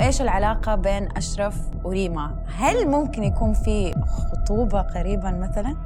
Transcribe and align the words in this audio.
إيش 0.00 0.22
العلاقة 0.22 0.74
بين 0.74 1.08
أشرف 1.16 1.56
وريما؟ 1.84 2.44
هل 2.58 2.88
ممكن 2.88 3.24
يكون 3.24 3.52
في 3.52 3.94
خطوبة 4.08 4.80
قريبا 4.80 5.30
مثلا؟ 5.30 5.76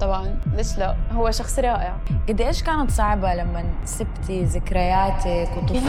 طبعا 0.00 0.40
ليش 0.56 0.78
لا 0.78 0.96
هو 1.12 1.30
شخص 1.30 1.58
رائع 1.58 1.96
قد 2.28 2.40
إيش 2.40 2.62
كانت 2.62 2.90
صعبة 2.90 3.34
لما 3.34 3.64
سبتي 3.84 4.44
ذكرياتك 4.44 5.50
وطفولتك؟ 5.56 5.84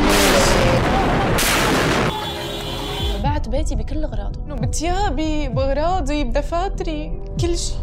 بعت 3.24 3.50
بيتي 3.50 3.76
بكل 3.76 4.04
أغراضه 4.04 4.56
بثيابي 4.56 5.50
بأغراضي 5.50 6.24
بدفاتري 6.24 7.22
كل 7.42 7.58
شيء 7.58 7.78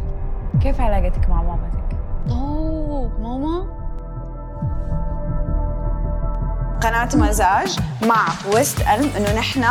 كيف 0.63 0.81
علاقتك 0.81 1.29
مع 1.29 1.43
مامتك؟ 1.43 1.97
أوه 2.31 3.09
ماما 3.21 3.78
قناة 6.83 7.09
مزاج 7.15 7.79
مع 8.03 8.29
ويست 8.53 8.81
ألم 8.81 9.11
إنه 9.17 9.33
نحن 9.39 9.65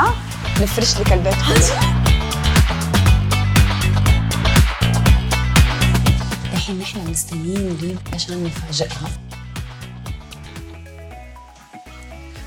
نفرش 0.62 0.98
لك 1.00 1.14
البيت 1.14 1.34
كله. 1.34 1.80
الحين 6.54 6.80
نحن 6.80 7.10
مستنيين 7.10 7.78
ريم 7.82 8.00
عشان 8.14 8.44
نفاجئها 8.44 9.10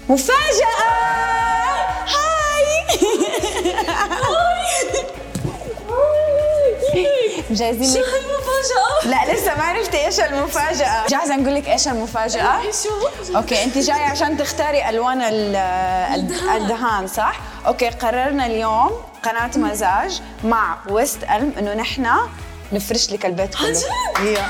مفاجأة! 0.08 1.49
جاهزين 7.50 8.02
لك؟ 8.02 8.06
لا 9.06 9.32
لسه 9.34 9.54
ما 9.56 9.62
عرفتي 9.64 10.06
إيش 10.06 10.20
المفاجأة 10.20 11.06
جاهزة 11.10 11.36
نقول 11.36 11.54
لك 11.54 11.68
إيش 11.68 11.88
المفاجأة؟ 11.88 12.60
شو 12.82 13.36
okay 13.36 13.64
أنت 13.64 13.78
جاية 13.78 14.02
عشان 14.10 14.36
تختاري 14.36 14.88
ألوان 14.88 15.20
ال- 15.22 15.56
ال- 16.14 16.48
الدهان. 16.56 17.06
صح؟ 17.06 17.40
okay 17.66 17.88
قررنا 17.88 18.46
اليوم 18.46 18.90
قناة 19.22 19.50
مزاج 19.56 20.20
مع 20.44 20.76
West 20.88 21.22
Elm 21.24 21.52
إنه 21.58 21.74
نحن 21.74 22.06
نفرش 22.72 23.10
لك 23.10 23.26
البيت 23.26 23.54
كله. 23.54 23.80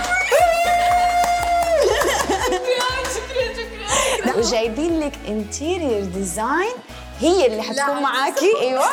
لا، 4.26 4.36
وجايبين 4.36 5.00
لك 5.00 5.12
interior 5.28 6.04
designer 6.04 6.72
هي 7.20 7.46
اللي 7.46 7.62
حتكون 7.62 8.02
معاكي. 8.02 8.52
أيوه. 8.60 8.84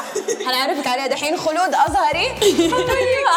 حنعرفك 0.46 0.88
عليها 0.88 1.08
دحين 1.08 1.38
خلود 1.38 1.58
أزهري. 1.88 2.28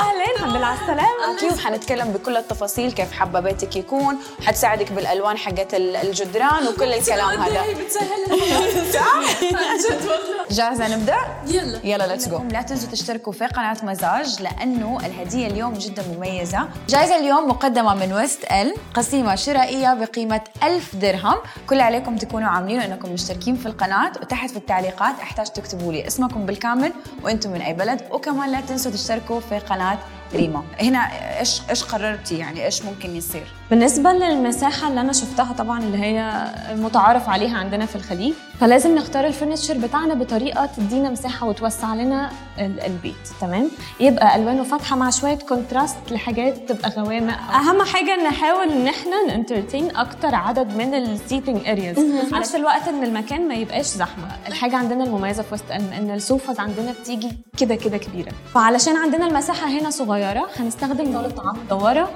اهلين 0.01 0.35
الحمد 0.37 0.57
لله 0.57 0.67
على 0.67 0.79
السلامة. 0.81 1.37
أكيد 1.37 1.59
حنتكلم 1.59 2.09
بكل 2.13 2.37
التفاصيل 2.37 2.93
كيف 2.93 3.13
حابة 3.13 3.41
بيتك 3.41 3.77
يكون. 3.77 4.19
حتساعدك 4.47 4.93
بالألوان 4.93 5.39
حقت 5.39 5.75
ال- 5.75 5.97
الجدران 5.97 6.69
وكل 6.69 6.93
الكلام 6.93 7.43
هذا. 7.43 7.63
بتسهل 7.85 8.93
صح 8.93 9.41
جد 9.43 10.09
والله 10.09 10.45
جاهزة 10.51 10.89
نبدأ؟ 10.97 11.17
يلا. 11.47 11.81
يلا 11.85 12.07
let's 12.07 12.29
go 12.29 12.39
لا 12.51 12.63
تنسوا 12.63 12.89
تشتركوا 12.91 13.33
في 13.33 13.47
قناة 13.47 13.77
مزاج 13.83 14.43
لأنه 14.43 14.99
الهدية 15.07 15.47
اليوم 15.47 15.73
جدا 15.75 16.03
مميزة. 16.17 16.69
جائزة 16.89 17.17
اليوم 17.17 17.49
مقدمة 17.49 17.95
من 17.95 18.13
West 18.13 18.45
Elm 18.53 18.75
قسيمة 18.95 19.35
شرائية 19.35 19.95
بقيمة 19.95 20.41
ألف 20.63 20.97
درهم. 20.97 21.35
كل 21.67 21.73
اللي 21.73 21.83
عليكم 21.83 22.17
تكونوا 22.17 22.49
عاملينه 22.49 22.85
أنكم 22.85 23.13
مشتركين 23.13 23.57
في 23.57 23.67
القناة 23.67 24.13
وتحت 24.23 24.51
في 24.51 24.57
التعليقات 24.81 25.21
أحتاج 25.21 25.47
تكتبوا 25.47 25.93
لي 25.93 26.07
اسمكم 26.07 26.47
بالكامل 26.47 26.93
وأنتم 27.23 27.51
من 27.51 27.61
أي 27.61 27.73
بلد 27.73 28.01
وكمان 28.11 28.51
لا 28.51 28.61
تنسوا 28.61 28.93
تشتركوا 28.93 29.41
في 29.41 29.59
قناة 29.59 29.99
ريما. 30.35 30.63
هنا 30.81 30.99
إيش 31.39 31.63
إيش 31.71 31.85
قررتي؟ 31.85 32.39
يعني 32.39 32.65
إيش 32.65 32.83
ممكن 32.83 33.17
يصير؟ 33.17 33.53
بالنسبة 33.71 34.13
للمساحة 34.13 34.89
اللي 34.89 35.01
أنا 35.01 35.13
شفتها 35.13 35.53
طبعا 35.53 35.81
اللي 35.81 35.99
هي 35.99 36.45
المتعارف 36.71 37.29
عليها 37.29 37.59
عندنا 37.59 37.87
في 37.87 37.97
الخليج 37.97 38.35
فلازم 38.61 38.95
نختار 38.95 39.27
ال 39.27 39.32
furniture 39.32 39.79
بتاعنا 39.79 40.15
بطريقة 40.15 40.67
تدينا 40.67 41.11
مساحة 41.11 41.47
وتوسع 41.49 41.95
لنا 41.95 42.31
ال- 42.59 42.81
البيت 42.81 43.15
تمام؟ 43.41 43.71
يبقى 44.01 44.37
ألوانه 44.37 44.63
فاتحة 44.65 44.97
مع 44.97 45.11
شوية 45.11 45.39
contrast 45.49 45.97
لحاجات 46.11 46.73
تبقى 46.73 46.91
غوامق 46.91 47.39
أهم 47.55 47.83
حاجة 47.83 48.29
نحاول 48.29 48.69
إن 48.73 48.87
إحنا 48.89 49.27
ن 49.29 49.35
entertain 49.35 49.97
أكتر 49.97 50.35
عدد 50.35 50.77
من 50.77 50.95
ال 50.95 51.04
seating 51.04 51.69
areas 51.69 51.97
في 51.99 52.35
نفس 52.35 52.55
الوقت 52.55 52.89
إن 52.89 53.05
المكان 53.05 53.49
ما 53.49 53.55
يبقاش 53.55 53.87
زحمة. 53.87 54.29
الحاجة 54.49 54.77
عندنا 54.77 55.05
المميزة 55.05 55.43
في 55.43 55.55
West 55.55 55.65
Elm 55.73 55.93
إن 55.93 56.11
ال 56.11 56.19
sofas 56.19 56.61
عندنا 56.61 56.93
بتيجي 57.01 57.29
كده 57.59 57.75
كده 57.75 57.97
كبيرة. 57.99 58.33
فعلشان 58.55 58.97
عندنا 58.97 59.27
المساحة 59.27 59.69
هنا 59.69 59.91
صغيرة 59.91 60.47
هنستخدم 60.59 61.13
طاولة 61.13 61.29
طعام 61.31 61.57
مدورة 61.67 62.11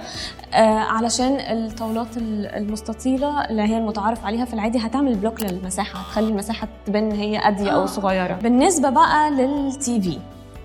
آه 0.55 0.79
علشان 0.79 1.37
الطاولات 1.41 2.17
ال- 2.17 2.47
المستطيلة 2.47 3.45
اللي 3.45 3.63
هي 3.63 3.79
المتعارف 3.79 4.25
عليها 4.27 4.45
في 4.45 4.55
العادي 4.55 4.79
هتعمل 4.79 5.15
block 5.15 5.41
للمساحة 5.43 5.99
هتخلي 6.01 6.34
المساحة 6.35 6.69
تبان 6.87 7.13
هي 7.13 7.49
أضيق 7.49 7.73
أو 7.73 7.87
صغيرة. 7.87 8.35
بالنسبة 8.35 8.91
بقى 8.91 9.31
لل 9.31 10.01
TV 10.01 10.19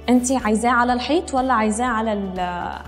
أنت 0.09 0.31
عايزاه 0.31 0.69
على 0.69 0.93
الحيط 0.93 1.33
ولا 1.33 1.53
عايزاه 1.53 1.85
على 1.85 2.13
ال 2.13 2.39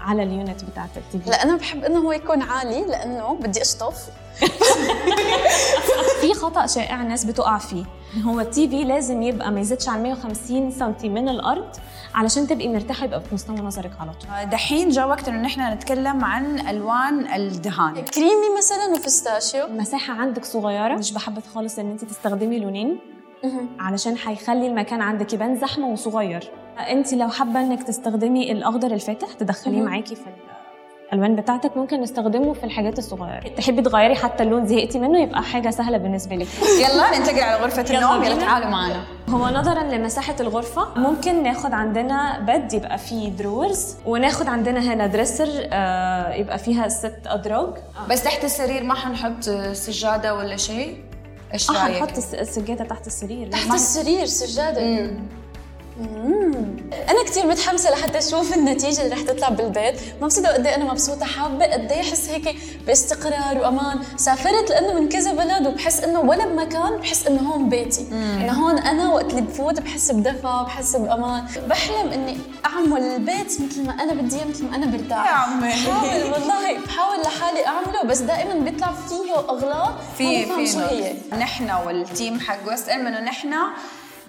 على 0.02 0.24
ال 0.24 0.32
unit 0.32 0.64
بتاعت 0.64 0.90
ال 0.98 1.20
TV؟ 1.20 1.30
لا 1.30 1.44
أنا 1.44 1.58
بحب 1.58 1.84
إنه 1.84 2.00
هو 2.00 2.12
يكون 2.12 2.42
عالي 2.42 2.86
لأنه 2.86 3.34
بدي 3.42 3.62
أشطف. 3.62 4.06
في 6.22 6.34
خطأ 6.34 6.66
شائع 6.66 7.02
الناس 7.02 7.26
بتقع 7.26 7.58
فيه. 7.58 7.84
هو 8.26 8.40
التي 8.40 8.70
في 8.70 8.84
لازم 8.84 9.22
يبقى 9.22 9.52
ما 9.52 9.60
يزيدش 9.60 9.90
عن 9.90 10.04
150 10.04 10.72
سم 10.72 10.94
من 11.04 11.30
الأرض 11.30 11.68
علشان 12.16 12.48
تبقي 12.48 12.68
مرتاحة 12.68 13.06
يبقى 13.06 13.22
في 13.22 13.36
مستوى 13.36 13.58
نظرك 13.58 13.92
على 14.00 14.12
طول. 14.12 14.50
دحين 14.50 14.90
جاء 14.90 15.08
وقت 15.10 15.28
إنه 15.28 15.42
نحن 15.42 15.74
نتكلم 15.74 16.26
عن 16.26 16.68
ألوان 16.68 17.34
الدهان. 17.34 17.94
كريمي 17.94 18.58
مثلا 18.58 18.86
وفستاشيو. 18.94 19.66
المساحه 19.66 20.14
عندك 20.14 20.46
صغيرة. 20.46 20.96
مش 20.96 21.14
بحبذ 21.14 21.42
خالص 21.56 21.80
إن 21.80 21.92
انت 21.92 22.06
تستخدمي 22.06 22.60
لونين. 22.60 23.00
علشان 23.80 24.16
هيخلي 24.26 24.68
المكان 24.68 25.02
عندك 25.02 25.34
يبان 25.34 25.56
زحمة 25.56 25.88
وصغير. 25.88 26.52
انت 26.90 27.14
لو 27.14 27.30
حابة 27.30 27.62
إنك 27.62 27.84
تستخدمي 27.84 28.52
الأخضر 28.52 28.94
الفاتح 28.94 29.34
تدخليه 29.34 29.82
معاكي 29.82 30.16
في 30.16 30.24
الألوان 31.14 31.36
بتاعتك 31.36 31.78
ممكن 31.78 32.02
نستخدمه 32.02 32.54
في 32.54 32.64
الحاجات 32.64 32.98
الصغيرة 33.00 33.40
تحبي 33.58 33.82
تغيري 33.82 34.16
حتى 34.16 34.44
اللون 34.44 34.68
زهقتي 34.68 35.00
منه 35.00 35.20
يبقى 35.22 35.44
حاجة 35.44 35.70
سهلة 35.70 35.98
بالنسبة 35.98 36.36
لك 36.36 36.48
يلا 36.84 37.18
ننتقل 37.18 37.40
على 37.40 37.64
غرفة 37.64 37.96
النوم 37.98 38.24
يلا. 38.24 38.40
تعالوا 38.40 38.68
معنا 38.70 39.04
هو 39.30 39.48
نظرا 39.50 39.84
لمساحة 39.84 40.36
الغرفة 40.40 40.88
ممكن 41.00 41.44
ناخد 41.44 41.74
عندنا 41.74 42.40
bed 42.40 42.74
يبقى 42.74 42.98
فيه 42.98 43.30
drawers 43.30 43.96
وناخد 44.06 44.48
عندنا 44.48 44.94
هنا 44.94 45.08
dresser 45.08 45.50
آه 45.72 46.34
يبقى 46.34 46.58
فيها 46.60 46.88
ست 46.88 47.20
أدراج 47.26 47.74
بس 48.10 48.24
تحت 48.24 48.44
السرير 48.44 48.84
ما 48.84 48.94
حنحط 48.96 49.44
سجادة 49.74 50.36
ولا 50.36 50.58
شيء؟ 50.58 51.04
إيش 51.54 51.70
آه 51.72 51.74
رأيك؟ 51.84 51.96
هنحط 52.02 52.18
الس- 52.18 52.34
السجادة 52.34 52.84
تحت 52.86 53.08
السرير 53.08 53.48
تحت 53.52 53.74
السرير 53.74 54.26
سجادة. 54.26 55.12
أنا 57.10 57.24
كثير 57.26 57.48
متحمسة 57.48 57.92
لحتى 57.92 58.18
أشوف 58.18 58.54
النتيجة 58.54 59.02
اللي 59.02 59.16
رح 59.16 59.22
تطلع 59.22 59.50
بالبيت. 59.50 59.96
مبسوطة 60.22 60.50
قد 60.50 60.68
إيه 60.68 60.76
أنا 60.76 60.86
مبسوطة 60.86 61.26
حابة 61.26 61.66
قد 61.66 61.92
إيه 61.92 62.02
أحس 62.02 62.30
هيك 62.30 62.56
باستقرار 62.88 63.58
وأمان. 63.58 64.00
سافرت 64.18 64.70
لأنه 64.70 65.00
من 65.00 65.10
كذا 65.10 65.32
بلد 65.32 65.68
وبحس 65.68 66.00
إنه 66.00 66.20
ولا 66.20 66.46
بمكان 66.46 66.98
بحس 66.98 67.28
إنه 67.28 67.42
هون 67.42 67.70
بيتي. 67.70 68.08
إنه 68.12 68.54
هون 68.54 68.78
أنا 68.78 69.14
وقت 69.14 69.30
اللي 69.30 69.42
بفوت 69.42 69.80
بحس 69.80 70.12
بدفى 70.12 70.64
بحس 70.66 70.96
بأمان. 70.96 71.46
بحلم 71.68 72.12
إني 72.12 72.38
أعمل 72.66 73.04
البيت 73.04 73.62
مثل 73.62 73.86
ما 73.88 73.94
أنا 73.94 74.14
بدي 74.14 74.36
إياه، 74.36 74.46
مثل 74.46 74.66
ما 74.66 74.76
أنا 74.76 74.86
برتاح. 74.86 75.26
يا 75.26 75.32
عمي. 75.32 75.68
بحاول 75.68 76.32
والله 76.32 76.78
بحاول 76.86 77.22
لحالي 77.22 77.68
أعمله 77.68 78.04
بس 78.06 78.20
دائما 78.20 78.54
بيطلع 78.54 78.92
فيه 79.10 79.36
أغلاط. 79.36 79.90
ما 79.90 79.96
في 80.18 80.46
في 80.46 81.14
نحن 81.38 81.72
وال 81.86 82.04
team 82.04 82.40
حق 82.40 82.90
ام 82.94 83.08
انه 83.08 83.20
نحن 83.20 83.54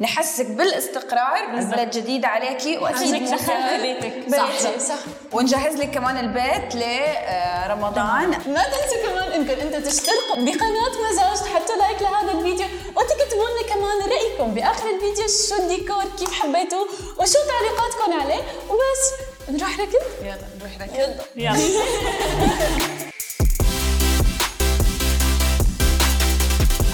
نحسك 0.00 0.46
بالاستقرار 0.46 1.36
البلد 1.54 1.90
جديدة 1.90 2.28
عليكي 2.28 2.78
وأكيد 2.78 3.24
دخلنا 3.24 3.82
بيتك. 3.82 4.12
بيتي 4.16 4.80
صح 4.80 4.94
ونجهز 5.32 5.74
لك 5.76 5.90
كمان 5.90 6.18
البيت 6.18 6.74
لرمضان. 6.74 8.30
ما 8.30 8.62
تنسوا 8.64 9.08
كمان 9.08 9.32
إنكم 9.32 9.60
أنتم 9.60 9.82
تشتركوا 9.90 10.36
بقناة 10.36 11.10
مزاج 11.10 11.38
تحطوا 11.48 11.76
like 11.76 12.02
لهذا 12.02 12.32
الفيديو 12.38 12.66
وتكتبوا 12.96 13.48
لنا 13.48 13.74
كمان 13.74 14.10
رأيكم 14.10 14.54
بآخر 14.54 14.90
الفيديو 14.90 15.26
شو 15.48 15.62
الديكور 15.62 16.04
كيف 16.18 16.32
حبيتوه 16.40 16.88
وشو 17.18 17.38
تعليقاتكم 17.48 18.12
عليه. 18.22 18.42
وبس 18.70 19.12
نروح 19.48 19.80
ركض 19.80 20.02
يلا 20.22 20.38
نروح 20.60 20.72
ركض 20.80 21.16
يلا. 21.36 21.56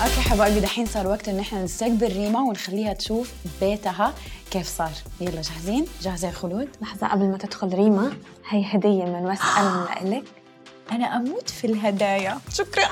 أوكي 0.03 0.21
حبايبي 0.21 0.61
دحين 0.61 0.87
صار 0.87 1.07
وقت 1.07 1.29
إن 1.29 1.39
إحنا 1.41 1.63
نستقبل 1.65 2.07
ريما 2.13 2.41
ونخليها 2.41 2.93
تشوف 2.93 3.31
بيتها 3.61 4.15
كيف 4.51 4.69
صار. 4.79 4.91
يلا 5.21 5.43
جاهزين؟ 5.43 5.87
جاهزة 6.03 6.29
يا 6.29 6.33
خلود؟ 6.33 6.69
لحظة 6.83 7.07
قبل 7.07 7.25
ما 7.25 7.39
تدخل 7.39 7.75
ريما 7.75 8.13
هي 8.49 8.65
هدية 8.67 9.05
من 9.05 9.27
وسأل 9.31 10.11
لك 10.11 10.25
أنا 10.93 11.17
أموت 11.17 11.51
في 11.51 11.67
الهدايا. 11.67 12.39
شكرا. 12.53 12.89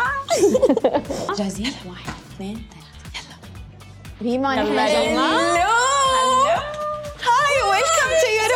جاهزين؟ 1.39 1.73
واحد 1.87 2.13
اثنين 2.35 2.67
ثلاثة. 2.71 3.27
يلا. 3.29 4.33
ريما 4.33 4.55
يلا 4.55 4.85
نحن-. 4.85 5.19
هلو. 5.19 5.77
hi 7.27 7.63
welcome 7.71 8.11
to 8.21 8.29
your 8.37 8.53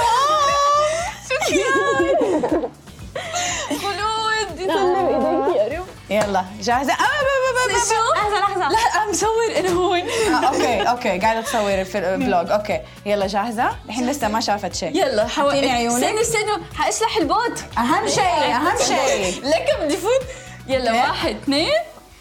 شكرا. 1.31 2.71
خلود 3.83 4.61
يسلم 4.61 4.97
ايديك 4.97 5.57
يا 6.11 6.21
يلا 6.23 6.45
جاهزه 6.61 6.93
شو 7.89 8.15
لحظه 8.15 8.39
لحظه 8.41 8.69
لا 8.69 9.01
عم 9.01 9.13
صور 9.13 9.57
أنا 9.59 9.69
هون 9.71 10.01
آه، 10.01 10.47
okay 10.49 10.83
okay 10.91 11.19
قاعدة 11.19 11.41
تصور 11.41 11.75
ال 11.81 11.95
vlog 11.95 12.51
okay 12.51 12.81
يلا 13.07 13.27
جاهزه 13.27 13.71
الحين 13.89 14.11
لسه 14.11 14.29
ما 14.29 14.41
شافت 14.41 14.75
شيء 14.75 14.97
يلا 14.97 15.27
حو... 15.27 15.49
حطيني 15.51 15.71
عيونك. 15.73 16.05
استنوا 16.05 16.21
استنوا 16.21 16.59
حاشلح 16.75 17.17
البوت 17.17 17.59
اهم 17.79 18.09
شيء 18.09 18.55
اهم 18.55 18.79
شيء 18.89 19.43
لك 19.45 19.67
بدي 19.81 19.97
فوت 19.97 20.23
يلا. 20.67 20.93
واحد 20.93 21.37
اثنين 21.43 21.73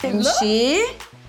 امشي 0.05 0.77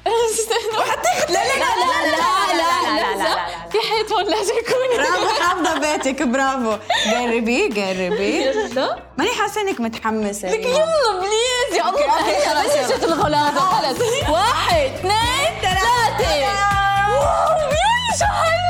استنوا 0.07 0.85
لا 1.29 1.33
لا 1.33 1.45
لا 1.45 1.71
لا 1.81 2.11
لا 2.11 2.23
لا 2.53 2.57
لا، 2.57 3.01
لا، 3.01 3.17
لا، 3.17 3.29
لا. 3.29 3.60
في 3.71 3.79
حيط 3.89 4.13
هون 4.13 4.25
لازم 4.25 4.55
يكون 4.55 4.97
برافو 4.97 5.43
حافظه 5.43 5.79
بيتك 5.79 6.23
برافو. 6.23 6.77
قربي 7.15 7.69
قربي 7.69 8.43
يلا 8.43 8.97
ماني 9.19 9.31
حاسة 9.31 9.61
إنك 9.61 9.81
متحمسة. 9.81 10.49
لك 10.49 10.65
يلا 10.67 11.21
please 11.21 11.79
يا 11.79 11.89
الله. 11.89 12.97
جت 12.97 13.05
الغلاظة 13.05 13.61
خلص 13.61 13.99
واحد 14.29 14.91
اثنين 14.95 15.61
ثلاثة. 15.63 16.31
wow 17.11 17.71
شو 18.19 18.25
حلو. 18.25 18.70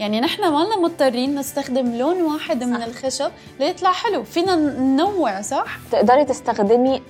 يعني 0.00 0.20
نحن 0.20 0.42
ما 0.42 0.64
لنا 0.64 0.76
مضطرين 0.76 1.34
نستخدم 1.34 1.96
لون 1.96 2.22
واحد 2.22 2.64
من 2.64 2.82
الخشب 2.82 3.30
ليطلع 3.60 3.92
حلو 3.92 4.24
فينا 4.24 4.56
ننوع 4.56 5.40
صح؟ 5.40 5.78
تقدري 5.92 6.24
تستخدمي 6.24 7.02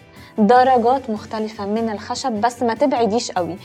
درجات 0.46 1.10
مختلفة 1.10 1.66
من 1.66 1.90
الخشب 1.90 2.32
بس 2.32 2.62
ما 2.62 2.74
تبعديش 2.74 3.30
قوي. 3.30 3.56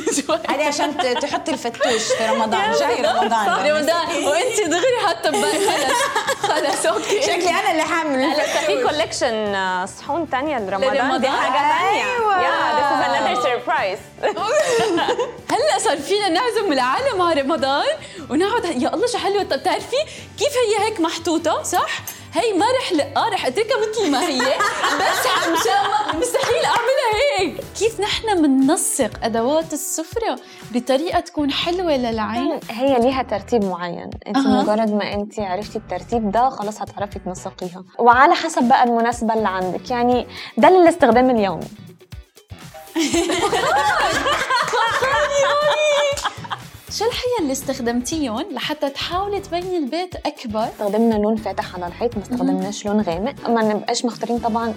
هذه 0.50 0.64
عشان 0.66 0.96
تحطي 1.20 1.50
الفتوش 1.52 2.02
في 2.02 2.26
رمضان 2.26 2.72
جاي 2.72 3.02
رمضان. 3.02 3.48
رمضان. 3.70 4.24
وانت 4.24 4.60
دغري 4.66 4.98
حاطة 5.06 5.30
ببالي 5.30 5.66
خلص 5.70 6.00
خلص 6.42 6.86
okay. 6.86 7.22
شكلي 7.22 7.50
أنا 7.50 7.70
اللي 7.70 7.82
حامل 7.82 8.30
لسه 8.32 8.66
في 8.66 8.82
collection 8.82 9.56
صحون 9.86 10.30
تانية 10.30 10.58
لرمضان. 10.58 11.20
دي؟ 11.20 11.28
حاجة 11.28 11.78
تانية. 11.78 12.04
yeah 12.44 12.78
this 12.78 12.88
is 12.94 13.00
another 13.08 13.42
surprise. 13.46 14.00
هلأ 15.52 15.78
صار 15.78 15.96
فينا 15.98 16.28
نعزم 16.28 16.72
العالم 16.72 17.22
على 17.22 17.40
رمضان 17.40 17.86
ونقعد 18.30 18.64
يا 18.64 18.94
الله 18.94 19.06
شو 19.06 19.18
حلوة. 19.18 19.42
طب 19.42 19.58
بتعرفي 19.58 19.96
كيف 20.38 20.52
هي 20.56 20.84
هيك 20.86 21.00
محطوطة 21.00 21.62
صح؟ 21.62 21.90
هي 22.34 22.52
ما 22.52 22.66
رح 22.80 22.92
ل... 22.92 23.00
آه 23.16 23.28
رح 23.28 23.46
أتركها 23.46 23.76
مثل 23.90 24.10
ما 24.10 24.28
هي. 24.28 24.38
بس 24.38 25.26
عم 25.26 25.56
شاء 25.64 26.16
مستحيل 26.16 26.64
أعملها 26.64 27.38
هيك. 27.38 27.64
كيف 27.78 28.00
نحن 28.00 28.42
بننسق 28.42 29.10
أدوات 29.22 29.72
السفرة 29.72 30.38
بطريقة 30.70 31.20
تكون 31.20 31.50
حلوة 31.50 31.96
للعين؟ 31.96 32.60
هي 32.70 32.98
ليها 33.00 33.22
ترتيب 33.22 33.64
معين. 33.64 34.10
انت 34.26 34.36
أها. 34.36 34.62
مجرد 34.62 34.90
ما 34.94 35.12
انت 35.14 35.40
عرفتي 35.40 35.78
الترتيب 35.78 36.30
ده 36.30 36.50
خلاص 36.50 36.82
هتعرفي 36.82 37.18
تنسقيها. 37.18 37.84
وعلى 37.98 38.34
حسب 38.34 38.62
بقى 38.62 38.84
المناسبة 38.84 39.34
اللي 39.34 39.48
عندك. 39.48 39.90
يعني 39.90 40.26
ده 40.56 40.70
للاستخدام 40.70 41.30
اليومي. 41.30 41.66
شو 46.98 47.04
الحية 47.04 47.38
اللي 47.40 47.52
استخدمتيهم 47.52 48.44
لحتى 48.52 48.90
تحاولي 48.90 49.40
تبيني 49.40 49.76
البيت 49.78 50.14
أكبر؟ 50.26 50.64
استخدمنا 50.64 51.14
لون 51.14 51.36
فاتح 51.36 51.74
على 51.74 51.86
الحيط 51.86 52.16
ما 52.16 52.22
استخدمناش 52.22 52.86
لون 52.86 53.00
غامق. 53.00 53.48
ما 53.48 53.62
نبقاش 53.62 54.04
مختارين 54.04 54.38
طبعا 54.38 54.74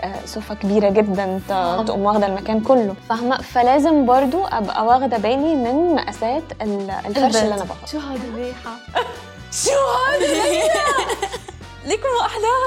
آه، 0.00 0.26
سوفة 0.26 0.54
كبيرة 0.54 0.90
جدا 0.90 1.40
تقوم 1.86 2.00
واخدة 2.04 2.26
المكان 2.26 2.60
كله. 2.60 2.94
فاهمة؟ 3.08 3.36
فلازم 3.42 4.06
برضو 4.06 4.44
أبقى 4.46 4.86
واخدة 4.86 5.16
بالي 5.16 5.54
من 5.54 5.94
مقاسات 5.94 6.42
ال- 6.62 6.90
الفرش 7.06 7.36
اللي 7.36 7.54
أنا 7.54 7.64
بحطه 7.64 7.86
شو 7.92 7.98
هذا 7.98 8.24
الريحة؟ 8.28 8.76
شو 9.64 9.70
هذا 9.70 10.26
لك 11.90 12.00
ما 12.20 12.26
أحلاها 12.26 12.66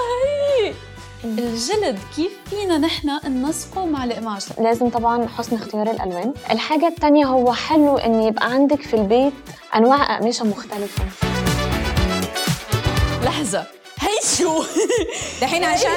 هي 0.63 0.73
الجلد 1.23 1.99
كيف 2.15 2.31
فينا 2.49 2.77
نحن 2.77 3.19
ننسقه 3.25 3.85
مع 3.85 4.03
القماش؟ 4.03 4.43
لازم 4.59 4.89
طبعا 4.89 5.27
حسن 5.37 5.55
اختيار 5.55 5.91
الألوان. 5.91 6.33
الحاجة 6.51 6.87
التانية 6.87 7.25
هو 7.25 7.53
حلو 7.53 7.97
إن 7.97 8.23
يبقى 8.23 8.45
عندك 8.51 8.81
في 8.81 8.93
البيت 8.93 9.33
أنواع 9.75 10.15
أقمشة 10.15 10.45
مختلفة. 10.45 11.03
لحظة. 13.23 13.63
هي 13.99 14.37
شو؟ 14.37 14.63
دحين 15.41 15.63
عشان 15.63 15.89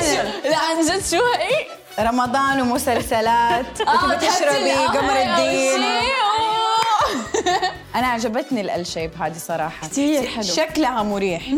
لا 0.44 0.56
عن 0.56 0.80
جد 0.86 1.02
شو؟ 1.10 1.24
هي؟ 1.36 1.66
رمضان 2.06 2.60
ومسلسلات. 2.60 3.80
وتبي 3.80 4.26
تشربي 4.26 4.72
قمر 4.72 5.22
الدين. 5.22 5.82
أنا 7.94 8.06
عجبتني 8.06 8.76
ال 8.76 8.86
شيب 8.86 9.10
هذه 9.20 9.38
صراحة. 9.38 9.88
كتير 9.88 10.26
حلو. 10.26 10.42
شكلها 10.42 11.02
مريح. 11.02 11.50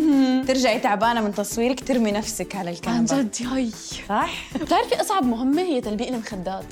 ترجعي 0.49 0.79
تعبانة 0.79 1.21
من 1.21 1.35
تصويرك 1.35 1.89
ترمي 1.89 2.13
نفسك 2.13 2.57
على 2.57 2.69
عن 2.69 2.75
الكنبة. 2.75 3.23
جد 3.23 3.37
هي 3.53 3.71
صح؟ 4.09 4.31
بتعرفي 4.61 5.01
أصعب 5.01 5.25
مهمة 5.27 5.63
هي 5.63 5.81
تلبيق 5.81 6.09
المخدات 6.09 6.65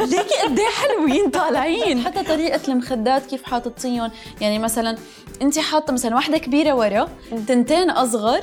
ليكي 0.00 0.34
قد 0.44 0.58
إيه 0.58 0.66
حلوين 0.68 1.30
طالعين. 1.30 2.00
حتى 2.06 2.22
طريقة 2.24 2.60
المخدات 2.72 3.26
كيف 3.26 3.42
حاططيهم 3.42 4.10
يعني 4.40 4.58
مثلا 4.58 4.98
انت 5.42 5.58
حاطة 5.58 5.92
مثلا 5.92 6.14
واحدة 6.14 6.38
كبيرة 6.38 6.72
ورا 6.72 7.08
تنتين 7.48 7.90
أصغر 7.90 8.40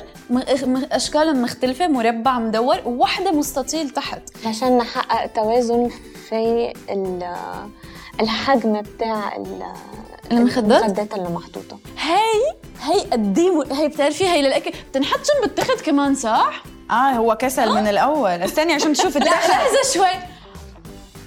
اشكالهم 0.92 1.42
مختلفة 1.42 1.88
مربع 1.88 2.38
مدور 2.38 2.76
وواحده 2.84 3.32
مستطيل 3.32 3.90
تحت. 3.90 4.20
عشان 4.46 4.78
نحقق 4.78 5.26
توازن 5.26 5.90
في 6.28 6.72
ال- 6.90 7.34
الحجم 8.20 8.80
بتاع 8.82 9.36
ال- 9.36 9.72
المخدات؟ 10.32 10.82
المخدات 10.82 11.12
اللي 11.14 11.28
محطوطة. 11.28 11.78
هي 11.98 12.54
هي 12.82 13.00
قد 13.00 13.38
إيه 13.38 13.50
م- 13.50 13.72
هي 13.72 13.88
بتعرفي 13.88 14.28
هي 14.28 14.42
للأكل؟ 14.42 14.72
بتنحط 14.90 15.18
جنب 15.18 15.44
التخت 15.44 15.80
كمان 15.80 16.14
صح؟ 16.14 16.62
آه 16.90 16.94
هو 16.94 17.36
كسل 17.36 17.74
من 17.74 17.86
الأول. 17.88 18.28
استني 18.30 18.72
عشان 18.72 18.92
تشوف 18.92 19.16
لا 19.16 19.22
التخت 19.26 19.50
لحظة 19.50 19.92
شوي. 19.94 20.20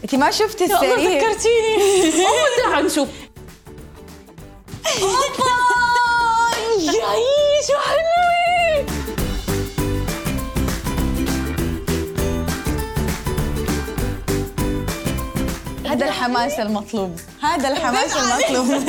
انت 0.04 0.16
ما 0.16 0.32
شفتي 0.32 0.64
يا 0.64 0.68
الله 0.82 0.96
السرير؟ 0.96 1.20
ذكرتيني 1.22 2.26
أول 2.28 2.72
تعال 2.72 2.86
نشوف. 2.86 3.08
أوبا! 5.02 5.60
ياي 6.94 7.26
شو 7.68 7.74
حلوة 7.78 8.09
هذا 15.90 16.06
الحماس 16.06 16.60
المطلوب 16.60 17.12
هذا 17.42 17.68
الحماس 17.70 18.18
المطلوب 18.18 18.84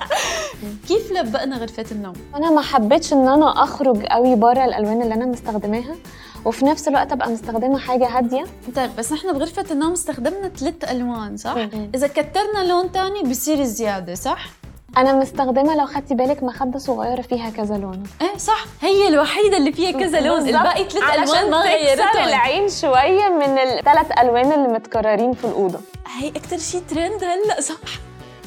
كيف 0.88 1.12
لبقنا 1.12 1.56
غرفة 1.58 1.84
النوم؟ 1.92 2.14
أنا 2.34 2.50
ما 2.50 2.60
حبيتش 2.60 3.12
إن 3.12 3.28
أنا 3.28 3.62
أخرج 3.62 4.06
قوي 4.06 4.34
بره 4.34 4.64
الألوان 4.64 5.02
اللي 5.02 5.14
أنا 5.14 5.26
مستخدماها 5.26 5.96
وفي 6.44 6.64
نفس 6.64 6.88
الوقت 6.88 7.12
أبقى 7.12 7.30
مستخدمة 7.30 7.78
حاجة 7.78 8.06
هادية 8.18 8.44
طيب 8.76 8.90
بس 8.98 9.12
نحن 9.12 9.32
بغرفة 9.32 9.64
النوم 9.70 9.92
استخدمنا 9.92 10.48
ثلاث 10.48 10.90
ألوان 10.90 11.36
صح؟ 11.36 11.56
إذا 11.94 12.06
كترنا 12.06 12.64
لون 12.68 12.92
تاني 12.92 13.22
بصير 13.22 13.64
زيادة 13.64 14.14
صح؟ 14.14 14.48
أنا 14.96 15.12
مستخدمة 15.12 15.76
لو 15.76 15.86
خدتي 15.86 16.14
بالك 16.14 16.42
مخدة 16.42 16.78
صغيرة 16.78 17.22
فيها 17.22 17.50
كذا 17.50 17.78
لون. 17.78 18.02
إيه 18.20 18.36
صح. 18.38 18.64
هي 18.82 19.08
الوحيدة 19.08 19.56
اللي 19.56 19.72
فيها 19.72 19.90
كذا 19.90 20.20
لون. 20.20 20.48
الباقي 20.48 20.84
ثلاث 20.84 21.02
علشان 21.02 21.50
ما 21.50 21.56
غيرتهم 21.56 22.24
العين 22.24 22.68
شوية 22.68 23.28
من 23.28 23.58
الثلاث 23.58 24.18
ألوان 24.18 24.52
اللي 24.52 24.68
متكررين 24.68 25.32
في 25.32 25.44
الأوضة. 25.44 25.80
هي 26.18 26.28
أكتر 26.28 26.58
شيء 26.58 26.82
ترند 26.90 27.24
هلا. 27.24 27.60
صح؟ 27.60 27.74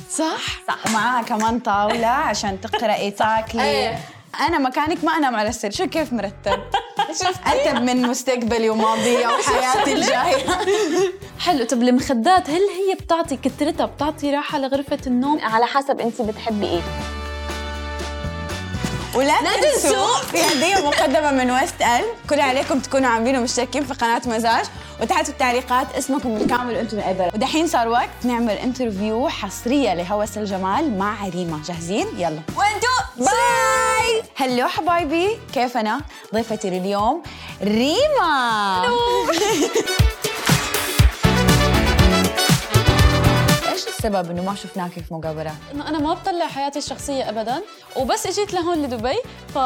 صح؟ 0.10 0.64
صح 0.68 0.88
ومعاها 0.88 1.24
كمان 1.24 1.60
طاولة 1.60 2.08
عشان 2.08 2.62
تقرأي 2.62 3.12
تاكلي 3.12 3.96
أنا 4.48 4.60
مكانك 4.60 5.04
ما 5.04 5.12
أنام 5.18 5.36
على 5.36 5.50
السرير. 5.50 5.74
شو 5.74 5.88
كيف 5.88 6.14
مرتب. 6.14 6.60
أرتب 7.48 7.82
من 7.82 8.02
مستقبلي 8.02 8.70
وماضي 8.70 9.18
وحياتي 9.18 9.94
الجاية. 9.98 10.46
حلو. 11.46 11.66
طب 11.66 11.82
المخدات 11.84 12.50
هل 12.50 12.62
هي 12.62 12.96
بتعطي 13.02 13.38
كترتها 13.38 13.86
بتعطي 13.86 14.32
راحة 14.32 14.60
لغرفة 14.60 14.98
النوم؟ 15.08 15.40
على 15.42 15.66
حسب 15.66 16.00
انت 16.00 16.22
بتحبي 16.22 16.66
إيه. 16.66 16.82
ولا 19.16 19.42
لا 19.42 19.62
تنسوا. 19.62 20.18
في 20.32 20.38
هدية 20.38 20.88
مقدمة 20.88 21.32
من 21.32 21.52
ويست 21.52 21.82
أل. 21.82 22.06
كل 22.30 22.40
عليكم 22.40 22.80
تكونوا 22.80 23.10
عاملين 23.10 23.38
ومشتركين 23.38 23.86
في 23.86 23.94
قناة 23.94 24.22
مزاج. 24.26 24.66
وتحت 25.02 25.24
في 25.24 25.30
التعليقات 25.32 25.88
اسمكم 25.98 26.38
بالكامل 26.38 26.76
وأنتم 26.76 27.00
عبر 27.00 27.32
ودحين 27.34 27.68
صار 27.68 27.88
وقت 27.88 28.10
نعمل 28.24 28.52
interview 28.52 29.30
حصرية 29.30 29.94
لهوس 29.94 30.38
الجمال 30.38 30.98
مع 30.98 31.28
ريما. 31.28 31.62
جاهزين؟ 31.68 32.08
يلا. 32.18 32.42
وأنتو. 32.58 32.88
bye 33.18 34.24
hello 34.36 34.68
حبايبي. 34.68 35.38
كيف 35.54 35.78
أنا؟ 35.78 36.02
ضيفتي 36.34 36.70
لليوم 36.70 37.24
ريما. 37.64 38.84
السبب 44.00 44.32
إنه 44.32 44.44
ما 44.44 44.56
شفناكي 44.56 45.02
في 45.02 45.14
مقابلات 45.14 45.54
إنه 45.74 45.90
أنا 45.90 46.00
ما 46.00 46.14
بطلع 46.14 46.48
حياتي 46.48 46.80
الشخصية 46.80 47.30
ابدا 47.30 47.62
وبس 47.98 48.28
إجيت 48.28 48.54
لهون 48.54 48.78
لدبي 48.78 49.16
ف 49.48 49.58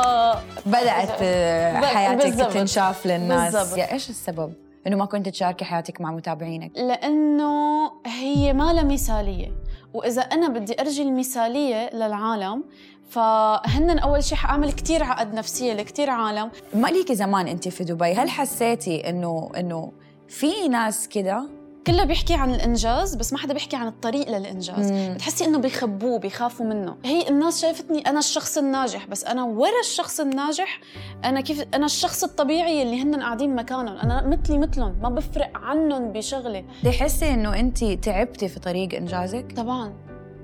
بدأت 0.65 1.09
آه، 1.21 1.81
حياتك. 1.81 2.53
تنشاف 2.53 3.05
للناس. 3.05 3.55
بالضبط. 3.55 3.77
يا 3.77 3.91
إيش 3.91 4.09
السبب؟ 4.09 4.53
إنه 4.87 4.95
ما 4.97 5.05
كنت 5.05 5.29
تشاركي 5.29 5.65
حياتك 5.65 6.01
مع 6.01 6.11
متابعينك؟ 6.11 6.71
لأنه 6.77 7.91
هي 8.05 8.53
ما 8.53 8.73
لها 8.73 8.83
مثالية 8.83 9.51
وإذا 9.93 10.21
أنا 10.21 10.47
بدي 10.47 10.81
أرجي 10.81 11.01
المثالية 11.01 11.89
للعالم 11.93 12.63
فهن 13.09 13.99
أول 13.99 14.23
شيء 14.23 14.37
حأعمل 14.37 14.71
كتير 14.71 15.03
عقد 15.03 15.33
نفسية 15.33 15.73
لكتير 15.73 16.09
عالم. 16.09 16.51
ما 16.73 16.87
ليكي 16.87 17.15
زمان 17.15 17.47
أنت 17.47 17.67
في 17.67 17.83
دبي 17.83 18.13
هل 18.13 18.29
حسيتي 18.29 19.09
إنه 19.09 19.51
إنه 19.57 19.91
في 20.27 20.67
ناس 20.67 21.07
كده 21.07 21.62
كله 21.87 22.03
بيحكي 22.03 22.33
عن 22.33 22.53
الإنجاز 22.53 23.15
بس 23.15 23.33
ما 23.33 23.39
حدا 23.39 23.53
بيحكي 23.53 23.75
عن 23.75 23.87
الطريق 23.87 24.29
للإنجاز. 24.29 24.91
مم. 24.91 25.13
بتحسي 25.13 25.45
إنه 25.45 25.57
بيخبوه 25.57 26.19
بيخافوا 26.19 26.65
منه. 26.65 26.95
هي 27.05 27.29
الناس 27.29 27.61
شايفتني 27.61 27.99
أنا 27.99 28.19
الشخص 28.19 28.57
الناجح 28.57 29.07
بس 29.07 29.23
أنا 29.25 29.43
ورا 29.43 29.79
الشخص 29.79 30.19
الناجح 30.19 30.81
أنا 31.25 31.41
كيف 31.41 31.65
أنا 31.73 31.85
الشخص 31.85 32.23
الطبيعي 32.23 32.81
اللي 32.81 33.01
هن 33.01 33.15
قاعدين 33.15 33.55
مكانهم. 33.55 33.97
أنا 33.97 34.27
مثلي 34.27 34.57
مثلهم 34.57 34.95
ما 35.01 35.09
بفرق 35.09 35.51
عنهم 35.55 36.11
بشغله 36.11 36.65
تحسي 36.83 37.33
إنه 37.33 37.59
انت 37.59 37.83
تعبتي 37.83 38.47
في 38.47 38.59
طريق 38.59 38.95
إنجازك؟ 38.95 39.53
طبعا 39.57 39.93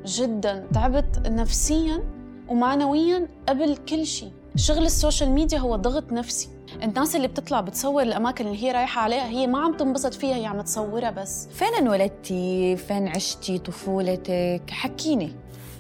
جدا. 0.06 0.68
تعبت 0.74 1.28
نفسيا 1.28 2.04
ومعنويا 2.48 3.28
قبل 3.50 3.78
كل 3.78 4.06
شيء. 4.06 4.32
شغل 4.56 4.86
ال 4.86 4.92
social 4.92 5.30
media 5.30 5.58
هو 5.60 5.76
ضغط 5.76 6.12
نفسي. 6.12 6.50
الناس 6.84 7.16
اللي 7.16 7.28
بتطلع 7.28 7.62
بتصور 7.62 8.02
الأماكن 8.02 8.48
اللي 8.48 8.64
هي 8.64 8.72
رايحة 8.72 9.02
عليها 9.02 9.28
هي 9.28 9.48
ما 9.48 9.60
عم 9.60 9.74
تنبسط 9.74 10.14
فيها 10.14 10.36
هي 10.36 10.46
عم 10.46 10.62
تصورها 10.62 11.12
بس. 11.12 11.48
فين 11.48 11.74
انولدتي 11.80 12.78
فين 12.78 13.08
عشتي؟ 13.08 13.58
طفولتك؟ 13.58 14.62
حكيني. 14.70 15.36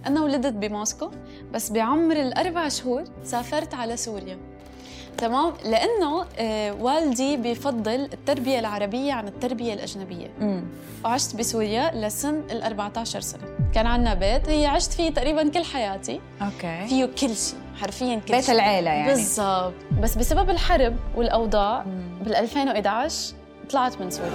أنا 0.07 0.21
ولدت 0.21 0.53
بموسكو 0.53 1.11
بس 1.53 1.71
بعمر 1.71 2.15
الأربع 2.15 2.67
شهور 2.67 3.03
سافرت 3.23 3.73
على 3.73 3.97
سوريا. 3.97 4.37
تمام؟ 5.17 5.53
لأنه 5.65 6.25
آه 6.39 6.73
والدي 6.73 7.37
بفضل 7.37 8.09
التربية 8.13 8.59
العربية 8.59 9.13
عن 9.13 9.27
التربية 9.27 9.73
الأجنبية. 9.73 10.27
امم 10.41 10.63
وعشت 11.05 11.35
بسوريا 11.35 11.91
لسن 11.95 12.41
ال 12.51 12.63
14 12.63 13.19
سنة. 13.21 13.41
كان 13.73 13.85
عندنا 13.87 14.13
بيت 14.13 14.49
هي 14.49 14.65
عشت 14.65 14.93
فيه 14.93 15.09
تقريبا 15.09 15.49
كل 15.49 15.63
حياتي. 15.63 16.21
أوكي. 16.41 16.87
فيه 16.87 17.05
كل 17.05 17.35
شيء 17.35 17.59
حرفيا 17.81 18.15
كل 18.27 18.33
بيت 18.33 18.43
شيء. 18.45 18.55
العيلة 18.55 18.91
يعني. 18.91 19.13
بالضبط. 19.13 19.73
بس 20.01 20.15
بسبب 20.15 20.49
الحرب 20.49 20.95
والأوضاع. 21.15 21.85
بال 22.21 22.35
2011 22.35 23.33
طلعت 23.69 24.01
من 24.01 24.09
سوريا. 24.11 24.31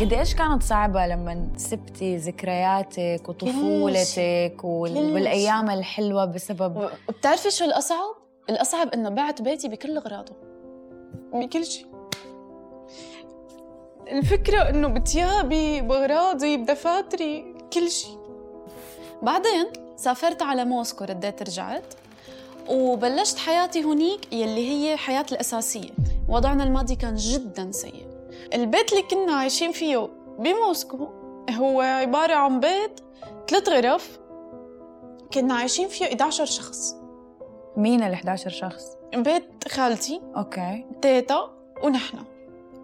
قد 0.00 0.12
إيش 0.12 0.34
كانت 0.34 0.62
صعبة 0.62 1.06
لما 1.06 1.48
سبتي 1.56 2.16
ذكرياتك 2.16 3.28
وطفولتك 3.28 4.64
وال... 4.64 4.94
كل 4.94 5.14
والأيام 5.14 5.70
الحلوة 5.70 6.24
بسبب 6.24 6.90
وبتعرفي 7.08 7.50
شو 7.50 7.64
الأصعب؟ 7.64 8.14
الأصعب 8.50 8.88
إنه 8.88 9.08
بعت 9.08 9.42
بيتي 9.42 9.68
بكل 9.68 9.96
أغراضه. 9.96 10.32
بكل 11.32 11.66
شيء. 11.66 11.86
الفكرة 14.12 14.68
إنه 14.68 14.88
بتيابي 14.88 15.80
بأغراضي 15.80 16.56
بدفاتري 16.56 17.54
كل 17.72 17.90
شيء. 17.90 18.18
بعدين 19.22 19.66
سافرت 19.96 20.42
على 20.42 20.64
موسكو 20.64 21.04
رديت 21.04 21.42
رجعت 21.42 21.94
وبلشت 22.68 23.38
حياتي 23.38 23.84
هونيك 23.84 24.32
يلي 24.32 24.70
هي 24.70 24.96
حياتي 24.96 25.34
الأساسية. 25.34 25.90
وضعنا 26.28 26.64
المادي 26.64 26.96
كان 26.96 27.14
جدا 27.14 27.72
سيء. 27.72 28.15
البيت 28.54 28.92
اللي 28.92 29.02
كنا 29.02 29.32
عايشين 29.32 29.72
فيه 29.72 30.08
بموسكو 30.38 31.08
هو 31.50 31.80
عبارة 31.80 32.34
عن 32.34 32.60
بيت 32.60 33.00
ثلاث 33.48 33.68
غرف. 33.68 34.18
كنا 35.34 35.54
عايشين 35.54 35.88
فيه 35.88 36.04
11 36.04 36.44
شخص. 36.44 36.96
مين 37.76 38.02
ال 38.02 38.12
11 38.12 38.50
شخص؟ 38.50 38.96
بيت 39.14 39.68
خالتي 39.68 40.20
okay. 40.36 40.86
تيتا 41.02 41.50
ونحن. 41.84 42.18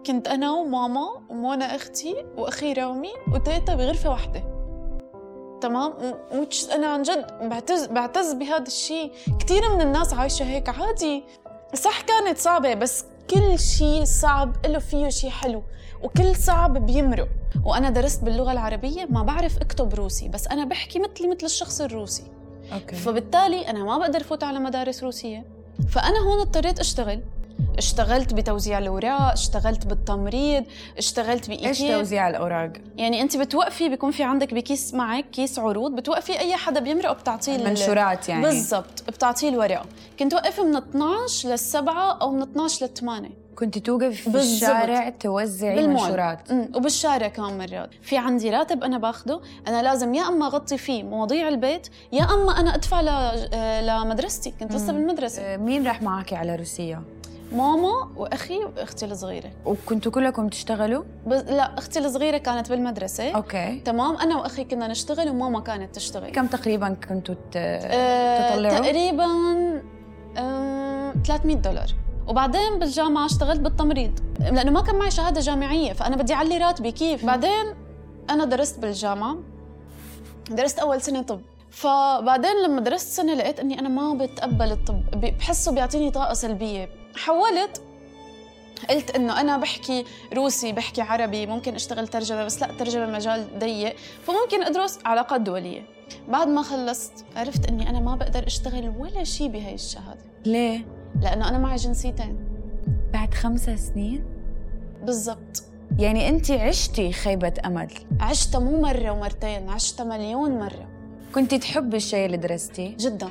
كنت 0.05 0.27
أنا 0.27 0.51
وماما 0.51 1.25
ومونا 1.29 1.75
أختي 1.75 2.25
وأخي 2.37 2.73
رامي 2.73 3.11
وتيتا 3.33 3.75
بغرفة 3.75 4.09
واحدة. 4.09 4.43
تمام؟ 5.61 5.93
أنا 6.73 6.87
عن 6.87 7.01
جد 7.01 7.49
بعتز 7.49 7.85
بعتز 7.85 8.33
بهذا 8.33 8.67
الشيء 8.67 9.11
كثير 9.39 9.61
من 9.75 9.81
الناس 9.81 10.13
عايشة 10.13 10.43
هيك 10.43 10.69
عادي. 10.69 11.23
صح 11.73 12.01
كانت 12.01 12.37
صعبة 12.37 12.73
بس 12.73 13.05
كل 13.29 13.59
شيء 13.59 14.03
صعب 14.03 14.65
له 14.65 14.79
فيه 14.79 15.09
شيء 15.09 15.29
حلو 15.29 15.63
وكل 16.03 16.35
صعب 16.35 16.85
بيمرق. 16.85 17.27
وأنا 17.65 17.89
درست 17.89 18.23
باللغة 18.23 18.51
العربية 18.51 19.05
ما 19.09 19.23
بعرف 19.23 19.57
أكتب 19.57 19.93
روسي 19.93 20.27
بس 20.27 20.47
أنا 20.47 20.65
بحكي 20.65 20.99
مثلي 20.99 21.27
مثل 21.27 21.45
الشخص 21.45 21.81
الروسي. 21.81 22.23
okay. 22.73 22.95
فبالتالي 22.95 23.69
أنا 23.69 23.83
ما 23.83 23.97
بقدر 23.97 24.23
فوت 24.23 24.43
على 24.43 24.59
مدارس 24.59 25.03
روسية. 25.03 25.45
فأنا 25.89 26.19
هون 26.19 26.39
اضطريت 26.39 26.79
أشتغل. 26.79 27.21
اشتغلت 27.77 28.33
بتوزيع 28.33 28.77
الأوراق 28.77 29.31
اشتغلت 29.31 29.85
بالتمريض 29.85 30.63
اشتغلت 30.97 31.49
إيش 31.49 31.61
بايكيا 31.61 31.97
توزيع 31.97 32.29
الأوراق؟ 32.29 32.71
يعني 32.97 33.21
أنت 33.21 33.37
بتوقفي 33.37 33.89
بيكون 33.89 34.11
في 34.11 34.23
عندك 34.23 34.53
بكيس 34.53 34.93
معك 34.93 35.25
كيس 35.31 35.59
عروض 35.59 35.95
بتوقفي 35.95 36.39
أي 36.39 36.55
حدا 36.55 36.79
بيمرق 36.79 37.11
وبتعطيه 37.11 37.55
ال- 37.55 37.61
المنشورات 37.61 38.29
يعني. 38.29 38.41
بالضبط 38.41 39.03
بتعطيه 39.07 39.49
الورقة. 39.49 39.85
كنت 40.19 40.33
وقف 40.33 40.59
من 40.59 40.75
12 40.75 41.49
للسبعة 41.49 42.17
أو 42.21 42.31
من 42.31 42.41
12 42.41 42.85
ل 42.85 42.89
8 42.93 43.29
كنت 43.55 43.77
توقفي 43.77 44.13
في 44.15 44.29
بالضبط. 44.29 44.53
الشارع 44.69 45.09
توزعي 45.09 45.75
بالمول. 45.75 45.93
منشورات 46.01 46.39
وبالشارع 46.75 47.27
كمان 47.27 47.57
مرات. 47.57 47.89
في 48.01 48.17
عندي 48.17 48.49
راتب 48.49 48.83
أنا 48.83 48.97
باخده 48.97 49.41
أنا 49.67 49.81
لازم 49.83 50.13
يا 50.13 50.27
أما 50.27 50.45
أغطي 50.45 50.77
فيه 50.77 51.03
مواضيع 51.03 51.47
البيت 51.47 51.87
يا 52.11 52.23
أما 52.23 52.59
أنا 52.59 52.75
أدفع 52.75 53.01
ل... 53.01 53.07
آه، 53.53 53.81
لمدرستي. 54.03 54.53
كنت 54.59 54.71
لسه 54.75 54.93
بالمدرسة. 54.93 55.41
آه، 55.41 55.57
مين 55.57 55.87
راح 55.87 56.01
معك 56.01 56.33
على 56.33 56.55
روسيا؟ 56.55 57.01
ماما 57.53 58.09
وأخي 58.17 58.59
وأختي 58.63 59.05
الصغيرة. 59.05 59.51
وكنتوا 59.65 60.11
كلكم 60.11 60.49
تشتغلوا؟ 60.49 61.03
بس 61.27 61.41
لا 61.41 61.77
أختي 61.77 61.99
الصغيرة 61.99 62.37
كانت 62.37 62.69
بالمدرسة. 62.69 63.31
أوكي. 63.31 63.79
تمام. 63.85 64.17
أنا 64.17 64.37
وأخي 64.37 64.63
كنا 64.63 64.87
نشتغل 64.87 65.29
وماما 65.29 65.59
كانت 65.59 65.95
تشتغل. 65.95 66.29
كم 66.29 66.47
تقريبا 66.47 66.97
كنتوا 67.09 67.35
ت... 67.35 67.55
آه، 67.55 68.51
تطلعوا؟ 68.53 68.79
تقريبا 68.79 69.27
آه، 70.37 71.13
300 71.25 71.55
دولار. 71.55 71.87
وبعدين 72.27 72.79
بالجامعة 72.79 73.25
اشتغلت 73.25 73.59
بالتمريض. 73.59 74.19
لأنه 74.39 74.71
ما 74.71 74.81
كان 74.81 74.95
معي 74.95 75.11
شهادة 75.11 75.41
جامعية 75.41 75.93
فأنا 75.93 76.15
بدي 76.15 76.33
أعلي 76.33 76.57
راتبي. 76.57 76.91
كيف؟ 76.91 77.25
بعدين 77.25 77.65
أنا 78.29 78.45
درست 78.45 78.79
بالجامعة. 78.79 79.37
درست 80.49 80.79
أول 80.79 81.01
سنة 81.01 81.21
طب. 81.21 81.41
فبعدين 81.69 82.51
لما 82.65 82.81
درست 82.81 83.07
سنة 83.09 83.33
لقيت 83.33 83.59
إني 83.59 83.79
أنا 83.79 83.89
ما 83.89 84.13
بتقبل 84.13 84.71
الطب. 84.71 85.01
بحسه 85.13 85.71
بيعطيني 85.71 86.11
طاقة 86.11 86.33
سلبية. 86.33 87.02
حولت. 87.15 87.81
قلت 88.89 89.15
إنه 89.15 89.41
أنا 89.41 89.57
بحكي 89.57 90.05
روسي 90.33 90.71
بحكي 90.71 91.01
عربي 91.01 91.45
ممكن 91.45 91.75
أشتغل 91.75 92.07
ترجمة 92.07 92.43
بس 92.43 92.61
لا 92.61 92.67
ترجمة 92.79 93.05
مجال 93.05 93.59
ضيق. 93.59 93.95
فممكن 94.23 94.63
أدرس 94.63 94.99
علاقات 95.05 95.41
دوليه 95.41 95.81
بعد 96.27 96.47
ما 96.47 96.61
خلصت 96.61 97.25
عرفت 97.35 97.69
إني 97.69 97.89
أنا 97.89 97.99
ما 97.99 98.15
بقدر 98.15 98.47
أشتغل 98.47 98.93
ولا 98.97 99.23
شيء 99.23 99.47
بهي 99.47 99.73
الشهادة. 99.73 100.21
ليه؟ 100.45 100.85
لأنه 101.21 101.49
أنا 101.49 101.57
معي 101.57 101.75
جنسيتين. 101.75 102.37
بعد 103.13 103.33
خمسة 103.33 103.75
سنين؟ 103.75 104.25
بالضبط. 105.03 105.63
يعني 105.99 106.29
أنت 106.29 106.51
عشتي 106.51 107.11
خيبة 107.11 107.53
أمل. 107.65 107.93
عشتها 108.19 108.59
مو 108.59 108.81
مرة 108.81 109.11
ومرتين 109.11 109.69
عشتها 109.69 110.03
مليون 110.03 110.59
مرة. 110.59 110.89
كنت 111.35 111.55
تحبي 111.55 111.97
الشيء 111.97 112.25
اللي 112.25 112.37
درستيه؟ 112.37 112.97
جدا. 112.97 113.29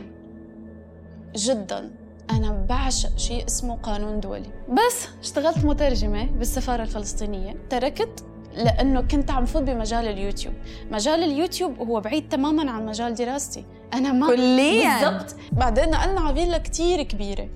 جدا. 1.36 1.90
أنا 2.30 2.66
بعشق 2.68 3.18
شيء 3.18 3.46
اسمه 3.46 3.76
قانون 3.76 4.20
دولي. 4.20 4.50
بس 4.68 5.08
اشتغلت 5.20 5.64
مترجمة 5.64 6.24
بالسفارة 6.24 6.82
الفلسطينية. 6.82 7.56
تركت 7.70 8.24
لأنه 8.56 9.00
كنت 9.00 9.30
عم 9.30 9.44
فوت 9.44 9.62
بمجال 9.62 10.08
اليوتيوب. 10.08 10.54
مجال 10.90 11.22
اليوتيوب 11.22 11.78
هو 11.78 12.00
بعيد 12.00 12.28
تماما 12.28 12.70
عن 12.70 12.86
مجال 12.86 13.14
دراستي. 13.14 13.64
أنا 13.94 14.12
ما 14.12 14.26
كلياً. 14.26 15.10
بالضبط. 15.10 15.36
بعدين 15.52 15.90
نقلنا 15.90 16.20
على 16.20 16.34
فيلا 16.34 16.58
كتير 16.58 17.02
كبيرة. 17.02 17.48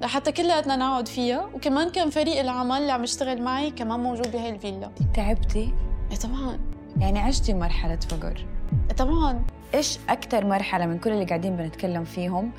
لحتى 0.00 0.32
كلياتنا 0.32 0.76
نقعد 0.76 1.08
فيها. 1.08 1.44
وكمان 1.54 1.90
كان 1.90 2.10
فريق 2.10 2.40
العمل 2.40 2.76
اللي 2.76 2.92
عم 2.92 3.04
يشتغل 3.04 3.42
معي 3.42 3.70
كمان 3.70 4.00
موجود 4.00 4.32
بهي 4.32 4.50
الفيلا. 4.50 4.90
تعبتي؟ 5.14 5.74
إيه 6.10 6.16
طبعا. 6.16 6.58
يعني 6.96 7.18
عشتي 7.18 7.54
مرحلة 7.54 7.96
فقر؟ 7.96 8.46
إيه 8.90 8.96
طبعا. 8.96 9.44
إيش 9.74 9.98
أكثر 10.08 10.46
مرحلة 10.46 10.86
من 10.86 10.98
كل 10.98 11.10
اللي 11.12 11.24
قاعدين 11.24 11.56
بنتكلم 11.56 12.04
فيهم 12.04 12.50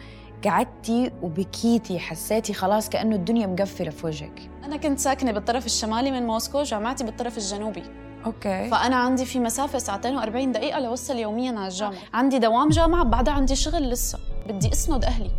قعدتي 0.46 1.12
وبكيتي 1.22 2.00
حسيتي 2.00 2.54
خلاص 2.54 2.90
كأنه 2.90 3.16
الدنيا 3.16 3.48
مقفلة 3.48 3.90
في 3.90 4.06
وجهك. 4.08 4.50
أنا 4.64 4.78
كنت 4.78 5.00
ساكنة 5.00 5.32
بالطرف 5.32 5.66
الشمالي 5.66 6.12
من 6.12 6.28
موسكو 6.28 6.64
جامعتي 6.64 7.04
بالطرف 7.04 7.38
الجنوبي. 7.38 7.84
أوكي. 8.26 8.70
فأنا 8.70 8.96
عندي 8.96 9.26
في 9.26 9.40
مسافة 9.40 9.80
ساعتين 9.80 10.22
و40 10.22 10.54
دقيقة 10.54 10.80
لوصل 10.80 11.18
يوميا 11.18 11.52
على 11.52 11.68
الجامعة. 11.68 12.00
عندي 12.14 12.40
دوام 12.40 12.70
جامعة 12.70 13.04
بعدها 13.04 13.34
عندي 13.34 13.56
شغل 13.56 13.90
لسه. 13.90 14.20
بدي 14.48 14.72
أسند 14.72 15.06
أهلي. 15.06 15.32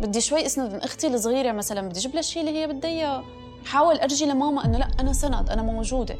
بدي 0.00 0.20
شوي 0.20 0.46
أسند 0.46 0.72
من 0.72 0.80
أختي 0.80 1.06
الصغيرة 1.06 1.52
مثلا. 1.52 1.88
بدي 1.88 1.98
أجيب 1.98 2.10
لها 2.10 2.20
الشيء 2.20 2.42
اللي 2.42 2.58
هي 2.58 2.66
بدها 2.66 2.90
إياه. 2.90 3.24
حاول 3.66 3.96
أرجي 3.96 4.26
لماما 4.26 4.64
إنه 4.64 4.78
لا 4.78 4.88
أنا 5.00 5.12
سند 5.12 5.50
أنا 5.50 5.62
موجودة. 5.62 6.16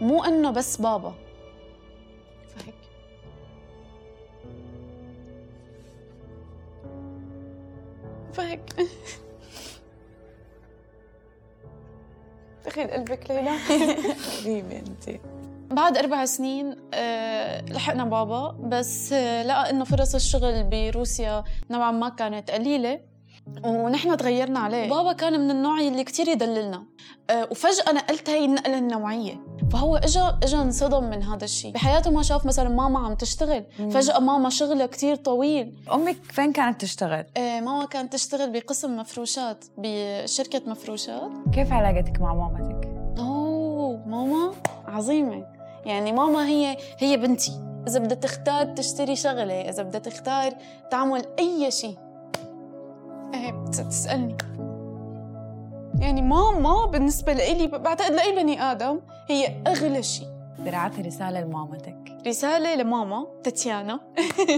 مو 0.00 0.24
إنه 0.24 0.50
بس 0.50 0.76
بابا. 0.76 1.14
فهيك 8.38 8.60
تخيل 12.64 12.90
قلبك 12.90 13.30
ليلى. 13.30 13.50
حبيبي 14.40 14.76
أنت. 14.76 15.20
بعد 15.70 15.96
أربع 15.96 16.24
سنين 16.24 16.76
آه، 16.94 17.64
لحقنا 17.64 18.04
بابا 18.04 18.56
بس 18.60 19.12
آه، 19.12 19.42
لقى 19.42 19.70
إنه 19.70 19.84
فرص 19.84 20.14
الشغل 20.14 20.64
بروسيا 20.64 21.44
نوعا 21.70 21.90
ما 21.90 22.08
كانت 22.08 22.50
قليلة. 22.50 23.00
ونحن 23.64 24.16
تغيرنا 24.16 24.58
عليه. 24.58 24.90
بابا 24.90 25.12
كان 25.12 25.40
من 25.40 25.50
النوع 25.50 25.80
اللي 25.80 26.04
كتير 26.04 26.28
يدللنا. 26.28 26.84
آه، 27.30 27.48
وفجأة 27.50 27.92
نقلت 27.92 28.30
هاي 28.30 28.44
النقلة 28.44 28.78
النوعية. 28.78 29.40
فهو 29.72 29.96
اجى 29.96 30.20
اجى 30.42 30.56
انصدم 30.56 31.04
من 31.04 31.22
هذا 31.22 31.44
الشيء. 31.44 31.72
بحياته 31.72 32.10
ما 32.10 32.22
شاف 32.22 32.46
مثلا 32.46 32.68
ماما 32.68 32.98
عم 32.98 33.14
تشتغل. 33.14 33.64
فجأة 33.90 34.18
ماما 34.18 34.50
شغلها 34.50 34.86
كتير 34.86 35.16
طويل. 35.16 35.74
أمك 35.92 36.16
فين 36.22 36.52
كانت 36.52 36.80
تشتغل؟ 36.80 37.24
آه، 37.36 37.60
ماما 37.60 37.84
كانت 37.84 38.12
تشتغل 38.12 38.52
بقسم 38.52 38.96
مفروشات 38.96 39.64
بشركة 39.78 40.62
مفروشات. 40.66 41.30
كيف 41.54 41.72
علاقتك 41.72 42.20
مع 42.20 42.34
مامتك؟ 42.34 42.88
أوه 43.18 44.06
ماما 44.06 44.52
عظيمة. 44.86 45.44
يعني 45.84 46.12
ماما 46.12 46.46
هي 46.46 46.76
هي 46.98 47.16
بنتي. 47.16 47.52
إذا 47.88 47.98
بدها 47.98 48.16
تختار 48.16 48.66
تشتري 48.66 49.16
شغلة 49.16 49.68
إذا 49.68 49.82
بدها 49.82 50.00
تختار 50.00 50.52
تعمل 50.90 51.22
أي 51.38 51.70
شيء. 51.70 51.98
إيه 53.34 53.52
بتسألني 53.52 54.36
يعني 56.00 56.22
ماما 56.22 56.86
بالنسبة 56.86 57.32
لإلي 57.32 57.66
بعتقد 57.66 58.12
لأي 58.12 58.36
بني 58.36 58.62
آدم 58.62 59.00
هي 59.28 59.62
أغلى 59.66 60.02
شيء. 60.02 60.26
برعتي 60.58 61.02
رسالة 61.02 61.40
لمامتك. 61.40 61.96
رسالة 62.26 62.74
لماما 62.74 63.26
تاتيانا. 63.44 64.00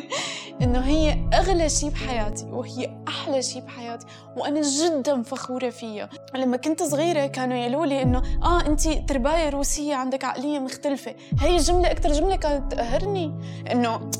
إنه 0.62 0.78
هي 0.78 1.18
أغلى 1.34 1.68
شيء 1.68 1.90
بحياتي 1.90 2.44
وهي 2.44 2.90
أحلى 3.08 3.42
شيء 3.42 3.62
بحياتي 3.62 4.06
وأنا 4.36 4.60
جدا 4.60 5.22
فخورة 5.22 5.70
فيها. 5.70 6.08
لما 6.34 6.56
كنت 6.56 6.82
صغيرة 6.82 7.26
كانوا 7.26 7.56
يقولوا 7.56 7.86
لي 7.86 8.02
إنه 8.02 8.22
آه 8.42 8.66
أنت 8.66 8.88
ترباية 8.88 9.48
روسية 9.48 9.94
عندك 9.94 10.24
عقلية 10.24 10.58
مختلفة. 10.58 11.14
هي 11.40 11.56
الجملة 11.56 11.90
أكثر 11.90 12.12
جملة 12.12 12.36
كانت 12.36 12.72
تقهرني 12.72 13.34
إنه 13.72 14.10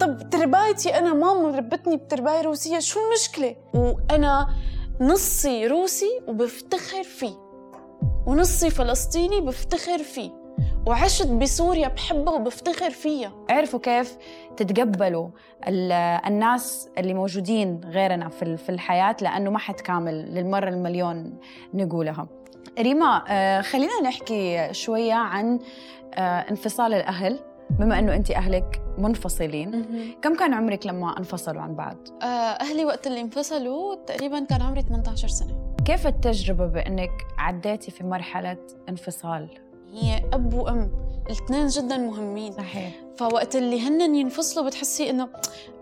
طب 0.00 0.30
تربايتي 0.30 0.98
أنا 0.98 1.14
ماما 1.14 1.58
ربتني 1.58 1.96
بترباية 1.96 2.40
روسية 2.40 2.78
شو 2.78 3.00
المشكلة؟ 3.06 3.56
وأنا 3.74 4.48
نصي 5.00 5.66
روسي 5.66 6.20
وبفتخر 6.28 7.02
فيه. 7.02 7.34
ونصي 8.26 8.70
فلسطيني 8.70 9.40
بفتخر 9.40 9.98
فيه. 9.98 10.30
وعشت 10.86 11.26
بسوريا 11.26 11.88
بحبها 11.88 12.34
وبفتخر 12.34 12.90
فيها. 12.90 13.32
عرفوا 13.50 13.80
كيف 13.80 14.16
تتقبلوا 14.56 15.28
الناس 16.26 16.88
اللي 16.98 17.14
موجودين 17.14 17.80
غيرنا 17.84 18.28
في 18.28 18.56
في 18.56 18.68
الحياة 18.68 19.16
لأنه 19.20 19.50
ما 19.50 19.58
حد 19.58 19.74
كامل 19.74 20.34
للمرة 20.34 20.68
المليون 20.68 21.38
نقولها. 21.74 22.28
ريما 22.78 23.24
آه، 23.28 23.60
خلينا 23.60 24.00
نحكي 24.02 24.68
شوية 24.72 25.14
عن 25.14 25.58
آه، 26.14 26.40
انفصال 26.50 26.94
الأهل. 26.94 27.40
بما 27.70 27.98
أنه 27.98 28.14
أنت 28.16 28.30
أهلك 28.30 28.82
منفصلين 28.98 29.84
كم 30.22 30.36
كان 30.36 30.54
عمرك 30.54 30.86
لما 30.86 31.18
انفصلوا 31.18 31.62
عن 31.62 31.74
بعض؟ 31.74 31.96
آه، 32.22 32.24
أهلي 32.26 32.84
وقت 32.84 33.06
اللي 33.06 33.20
انفصلوا 33.20 33.94
تقريبا 33.94 34.40
كان 34.44 34.62
عمري 34.62 34.82
18 34.82 35.28
سنة. 35.28 35.74
كيف 35.84 36.06
التجربة 36.06 36.66
بأنك 36.66 37.10
عديتي 37.38 37.90
في 37.90 38.04
مرحلة 38.04 38.56
انفصال؟ 38.88 39.48
هي 39.92 40.22
أب 40.32 40.54
وأم 40.54 40.90
الاثنين 41.26 41.66
جدا 41.66 41.96
مهمين. 41.96 42.52
صحيح. 42.52 42.92
فوقت 43.16 43.56
اللي 43.56 43.80
هن 43.80 44.14
ينفصلوا 44.14 44.66
بتحسي 44.66 45.10
إنه 45.10 45.28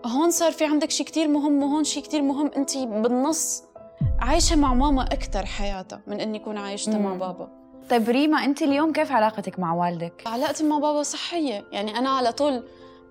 هون 0.05 0.31
صار 0.31 0.51
في 0.51 0.65
عندك 0.65 0.89
شيء 0.91 1.05
كتير 1.05 1.27
مهم 1.27 1.63
وهون 1.63 1.83
شيء 1.83 2.03
كتير 2.03 2.21
مهم. 2.21 2.51
انت 2.57 2.77
بالنص 2.77 3.63
عايشة 4.19 4.55
مع 4.55 4.73
ماما 4.73 5.03
أكثر 5.03 5.45
حياتها 5.45 6.01
من 6.07 6.19
اني 6.19 6.37
اكون 6.37 6.57
عايشتها 6.57 6.97
مع 6.97 7.13
بابا. 7.13 7.62
طيب 7.89 8.09
ريما 8.09 8.37
أنت 8.45 8.61
اليوم 8.61 8.91
كيف 8.93 9.11
علاقتك 9.11 9.59
مع 9.59 9.73
والدك؟ 9.73 10.23
علاقتي 10.25 10.63
مع 10.63 10.77
بابا 10.79 11.03
صحية 11.03 11.63
يعني 11.71 11.97
أنا 11.97 12.09
على 12.09 12.31
طول 12.31 12.63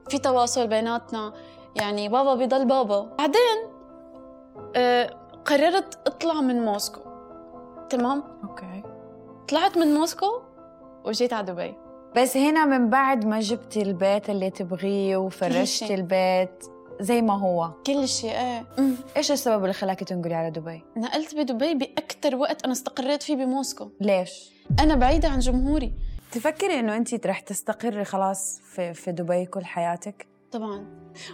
في 0.09 0.19
تواصل 0.19 0.67
بيناتنا 0.67 1.33
يعني 1.77 2.09
بابا 2.09 2.35
بيضل 2.35 2.65
بابا. 2.67 3.17
بعدين 3.19 3.71
آه 4.77 5.11
قررت 5.45 5.99
أطلع 6.07 6.41
من 6.41 6.65
موسكو 6.65 7.01
تمام؟ 7.91 8.23
أوكي. 8.45 8.83
طلعت 9.49 9.79
من 9.79 9.95
موسكو 9.95 10.27
وجيت 11.05 11.33
على 11.33 11.47
دبي. 11.47 11.75
بس 12.17 12.37
هنا 12.37 12.65
من 12.65 12.91
بعد 12.91 13.25
ما 13.27 13.41
جبتي 13.41 13.83
البيت 13.83 14.31
اللي 14.31 14.51
تبغيه 14.51 15.17
وفرشتي 15.17 15.95
البيت. 16.01 16.65
زي 17.01 17.23
ما 17.23 17.39
هو. 17.39 17.71
كل 17.87 18.09
شيء 18.09 18.31
إيه. 18.31 18.65
إيش 19.17 19.33
السبب 19.33 19.63
اللي 19.63 19.73
خلاكي 19.75 20.05
تنقلي 20.05 20.35
على 20.35 20.51
دبي؟ 20.51 20.83
نقلت 20.97 21.35
بدبي 21.35 21.75
باكثر 21.75 22.37
وقت 22.37 22.65
أنا 22.65 22.73
استقريت 22.73 23.23
فيه 23.23 23.37
بموسكو. 23.37 23.89
ليش؟ 24.01 24.51
أنا 24.81 24.95
بعيدة 24.95 25.29
عن 25.29 25.39
جمهوري. 25.39 25.93
تفكري 26.33 26.79
إنه 26.81 26.97
انت 26.97 27.27
رح 27.27 27.41
تستقري 27.41 28.05
خلاص 28.05 28.61
في 28.75 28.95
في 28.95 29.13
دبي 29.13 29.47
كل 29.47 29.65
حياتك؟ 29.65 30.27
طبعا. 30.53 30.87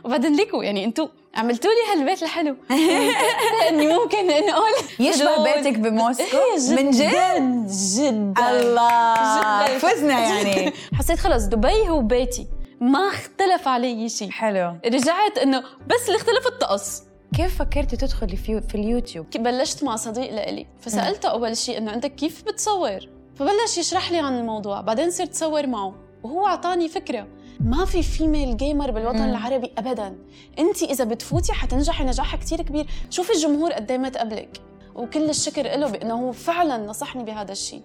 وبعدين 0.04 0.36
ليكوا 0.36 0.64
يعني 0.64 0.84
أنتوا 0.84 1.08
عملتوا 1.34 1.70
لي 1.70 2.00
هالبيت 2.00 2.22
الحلو 2.22 2.56
إني 3.68 3.86
ممكن 3.96 4.30
انه 4.30 4.52
أقول 4.52 4.70
يشبه 5.00 5.44
بيتك 5.44 5.78
بموسكو؟ 5.78 6.36
من 6.76 6.90
جد؟ 6.90 7.66
جدا. 7.96 8.50
الله 8.50 9.78
فزنا 9.78 10.20
يعني. 10.20 10.72
حسيت 10.98 11.18
خلص 11.18 11.44
دبي 11.44 11.88
هو 11.88 12.00
بيتي. 12.02 12.46
ما 12.80 13.08
اختلف 13.08 13.68
علي 13.68 14.08
شيء 14.08 14.30
حلو. 14.30 14.76
رجعت 14.86 15.38
إنه 15.42 15.60
بس 15.60 16.06
اللي 16.06 16.16
اختلف 16.16 16.46
الطقس. 16.46 17.02
كيف 17.36 17.58
فكرتي 17.58 17.96
تدخلي 17.96 18.36
في 18.36 18.60
في 18.60 18.74
اليوتيوب؟ 18.74 19.26
بلشت 19.30 19.84
مع 19.84 19.96
صديق 19.96 20.32
لإلي. 20.32 20.66
فسألته 20.80 21.28
أول 21.28 21.56
شيء 21.56 21.78
إنه 21.78 21.94
أنت 21.94 22.06
كيف 22.06 22.44
بتصور؟ 22.44 22.98
فبلش 23.36 23.78
يشرح 23.78 24.12
لي 24.12 24.18
عن 24.18 24.38
الموضوع. 24.38 24.80
بعدين 24.80 25.10
صرت 25.10 25.34
صور 25.34 25.66
معه. 25.66 25.94
وهو 26.22 26.46
أعطاني 26.46 26.88
فكرة. 26.88 27.26
ما 27.60 27.84
في 27.84 28.02
female 28.02 28.56
gamer 28.56 28.90
بالوطن 28.90 29.18
مم. 29.18 29.30
العربي 29.30 29.72
ابدا. 29.78 30.18
انت 30.58 30.82
إذا 30.82 31.04
بتفوتي 31.04 31.52
حتنجحي 31.52 32.04
نجاح 32.04 32.36
كتير 32.36 32.62
كبير. 32.62 32.86
شوفي 33.10 33.32
الجمهور 33.32 33.72
قد 33.72 33.90
إيه 33.90 33.98
متقبلك 33.98 34.60
وكل 34.94 35.30
الشكر 35.30 35.62
له 35.62 35.90
بإنه 35.90 36.14
هو 36.14 36.32
فعلا 36.32 36.86
نصحني 36.86 37.24
بهذا 37.24 37.52
الشيء 37.52 37.82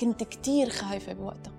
كنت 0.00 0.22
كتير 0.22 0.68
خايفة 0.68 1.12
بوقتها. 1.12 1.52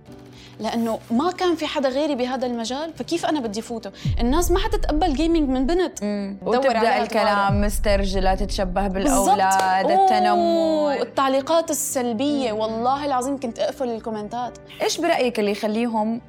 لأنه 0.61 0.99
ما 1.11 1.31
كان 1.31 1.55
في 1.55 1.65
حدا 1.65 1.89
غيري 1.89 2.15
بهذا 2.15 2.47
المجال 2.47 2.93
فكيف 2.93 3.25
أنا 3.25 3.39
بدي 3.39 3.61
فوته؟ 3.61 3.91
الناس 4.19 4.51
ما 4.51 4.59
حتتقبل 4.59 5.13
جيمنج 5.13 5.49
من 5.49 5.65
بنت. 5.65 5.99
وتبدأ 6.45 7.03
الكلام 7.03 7.61
مسترجله 7.61 8.35
تتشبه 8.35 8.87
بالأولاد 8.87 9.91
التنمر. 9.91 11.01
التعليقات 11.01 11.71
السلبية. 11.71 12.51
والله 12.51 13.05
العظيم 13.05 13.39
كنت 13.39 13.59
أقفل 13.59 13.89
الكومنتات. 13.89 14.57
إيش 14.81 15.01
برأيك 15.01 15.39
اللي 15.39 15.51
يخليهم 15.51 16.21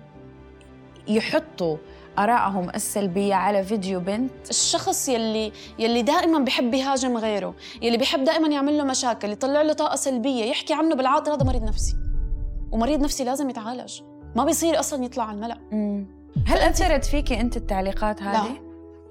يحطوا 1.08 1.76
آرائهم 2.18 2.70
السلبية 2.74 3.34
على 3.34 3.64
فيديو 3.64 4.00
بنت؟ 4.00 4.32
الشخص 4.50 5.08
يلي 5.08 5.52
يلي 5.78 6.02
دائما 6.02 6.38
بحب 6.38 6.74
يهاجم 6.74 7.16
غيره 7.16 7.54
يلي 7.82 7.96
بحب 7.96 8.24
دائما 8.24 8.48
يعمل 8.48 8.78
له 8.78 8.84
مشاكل 8.84 9.30
يطلع 9.30 9.62
له 9.62 9.72
طاقة 9.72 9.96
سلبية 9.96 10.44
يحكي 10.44 10.74
عنه 10.74 10.94
بالعاطل 10.94 11.32
هذا 11.32 11.44
مريض 11.44 11.62
نفسي. 11.62 11.94
ومريض 12.72 13.00
نفسي 13.02 13.24
لازم 13.24 13.50
يتعالج. 13.50 14.00
ما 14.36 14.44
بيصير 14.44 14.80
أصلا 14.80 15.04
يطلع 15.04 15.24
على 15.24 15.36
الملأ 15.36 15.58
مم. 15.72 16.06
هل 16.46 16.58
أثرت 16.58 17.04
فيكي 17.04 17.40
أنت 17.40 17.56
التعليقات 17.56 18.22
هذه؟ 18.22 18.48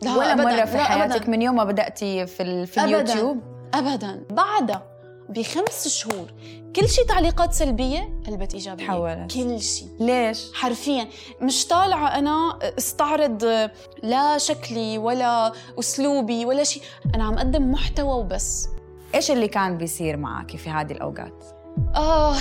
لا. 0.01 0.09
لا 0.09 0.15
ولا 0.17 0.31
أبداً. 0.33 0.43
مرة 0.43 0.65
في 0.65 0.77
لا 0.77 0.83
حياتك 0.83 1.15
أبداً. 1.15 1.29
من 1.31 1.41
يوم 1.41 1.55
ما 1.55 1.63
بدأتي 1.63 2.25
في, 2.27 2.65
في. 2.65 2.83
اليوتيوب؟ 2.83 3.39
أبدا 3.73 4.23
بعدها 4.29 4.83
بخمس 5.29 5.87
شهور 5.87 6.25
كل 6.75 6.89
شيء 6.89 7.05
تعليقات 7.05 7.53
سلبية 7.53 8.19
قلبت 8.27 8.53
إيجابية 8.53 8.85
تحولت. 8.85 9.31
كل 9.33 9.61
شيء 9.61 9.87
ليش؟ 9.99 10.53
حرفيا 10.53 11.07
مش 11.41 11.67
طالعة 11.67 12.07
أنا 12.07 12.59
استعرض 12.77 13.69
لا 14.03 14.37
شكلي 14.37 14.97
ولا 14.97 15.51
أسلوبي 15.79 16.45
ولا 16.45 16.63
شيء 16.63 16.83
أنا 17.15 17.23
عم 17.23 17.33
أقدم 17.33 17.71
محتوى 17.71 18.13
وبس 18.19 18.67
إيش 19.15 19.31
اللي 19.31 19.47
كان 19.47 19.77
بيصير 19.77 20.17
معك 20.17 20.55
في 20.55 20.69
هذه 20.69 20.91
الأوقات؟ 20.91 21.43
آه 21.95 22.35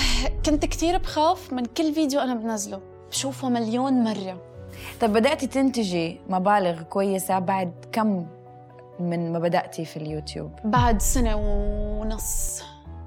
كنت 0.47 0.65
كتير 0.65 0.99
بخاف 0.99 1.53
من 1.53 1.65
كل 1.65 1.95
فيديو 1.95 2.21
أنا 2.21 2.35
بنزله. 2.35 2.81
بشوفه 3.11 3.49
مليون 3.49 4.05
مرة. 4.05 4.39
طيب 5.01 5.13
بدأتي 5.13 5.47
تنتجي 5.47 6.21
مبالغ 6.29 6.83
كويسة 6.83 7.39
بعد 7.39 7.73
كم 7.93 8.27
من 9.01 9.33
ما 9.33 9.39
بدأتي 9.39 9.85
في 9.85 9.97
اليوتيوب؟ 9.97 10.51
بعد 10.65 11.03
سنة 11.03 11.37
ونص. 11.37 12.63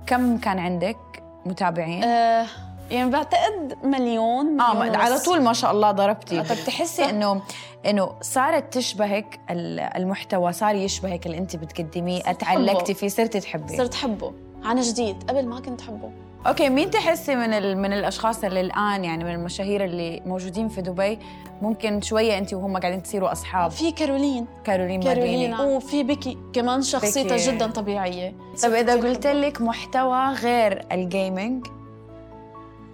كم 0.08 0.38
كان 0.38 0.60
عندك 0.60 0.98
متابعين؟ 1.46 2.04
آه 2.04 2.46
يعني 2.92 3.10
بعتقد 3.10 3.78
مليون, 3.84 4.46
مليون 4.46 4.62
آه 4.62 4.80
ونص. 4.80 4.96
على 4.96 5.20
طول 5.20 5.42
ما 5.42 5.54
شاء 5.54 5.72
الله 5.72 5.92
ضربتي. 5.92 6.44
طب 6.44 6.56
تحسي 6.66 7.10
انه 7.10 7.42
إنه 7.86 8.12
صارت 8.22 8.74
تشبهك 8.74 9.40
ال- 9.50 9.80
المحتوى 9.80 10.54
صار 10.54 10.76
يشبهك 10.76 11.26
اللي 11.26 11.38
أنت 11.38 11.56
بتقدميه 11.56 12.22
اتعلقتي 12.26 12.94
فيه 12.94 13.08
صرتي 13.08 13.40
تحبيه؟ 13.40 13.78
صرت 13.78 13.94
حبه 13.94 14.34
عن 14.64 14.82
جديد 14.82 15.24
قبل 15.30 15.46
ما 15.46 15.60
كنت 15.60 15.82
حبه 15.82 16.12
okay 16.48 16.70
مين 16.70 16.92
تحسي 16.92 17.36
من 17.36 17.54
ال... 17.54 17.78
من 17.78 17.94
الأشخاص 17.94 18.44
اللي 18.44 18.62
الآن 18.62 19.04
يعني 19.04 19.24
من 19.24 19.32
المشاهير 19.32 19.84
اللي 19.84 20.22
موجودين 20.26 20.70
في 20.70 20.82
دبي؟ 20.82 21.20
ممكن 21.62 22.02
شوية 22.02 22.38
انت 22.38 22.54
وهم 22.54 22.78
قاعدين 22.78 23.04
تصيروا 23.04 23.32
أصحاب. 23.32 23.72
في 23.72 23.92
كارولين. 23.92 24.46
كارولين 24.64 25.02
كارولين 25.02 25.54
وفي 25.54 26.04
بيكي 26.04 26.38
كمان 26.54 26.82
شخصيتها 26.82 27.38
بيكي. 27.38 27.52
جدا 27.52 27.68
طبيعية. 27.68 28.36
طيب 28.64 28.74
إذا 28.74 28.96
قلت 28.96 29.28
لك 29.28 29.62
محتوى 29.62 30.28
غير 30.28 30.86
ال 30.92 31.03
gaming 31.03 31.68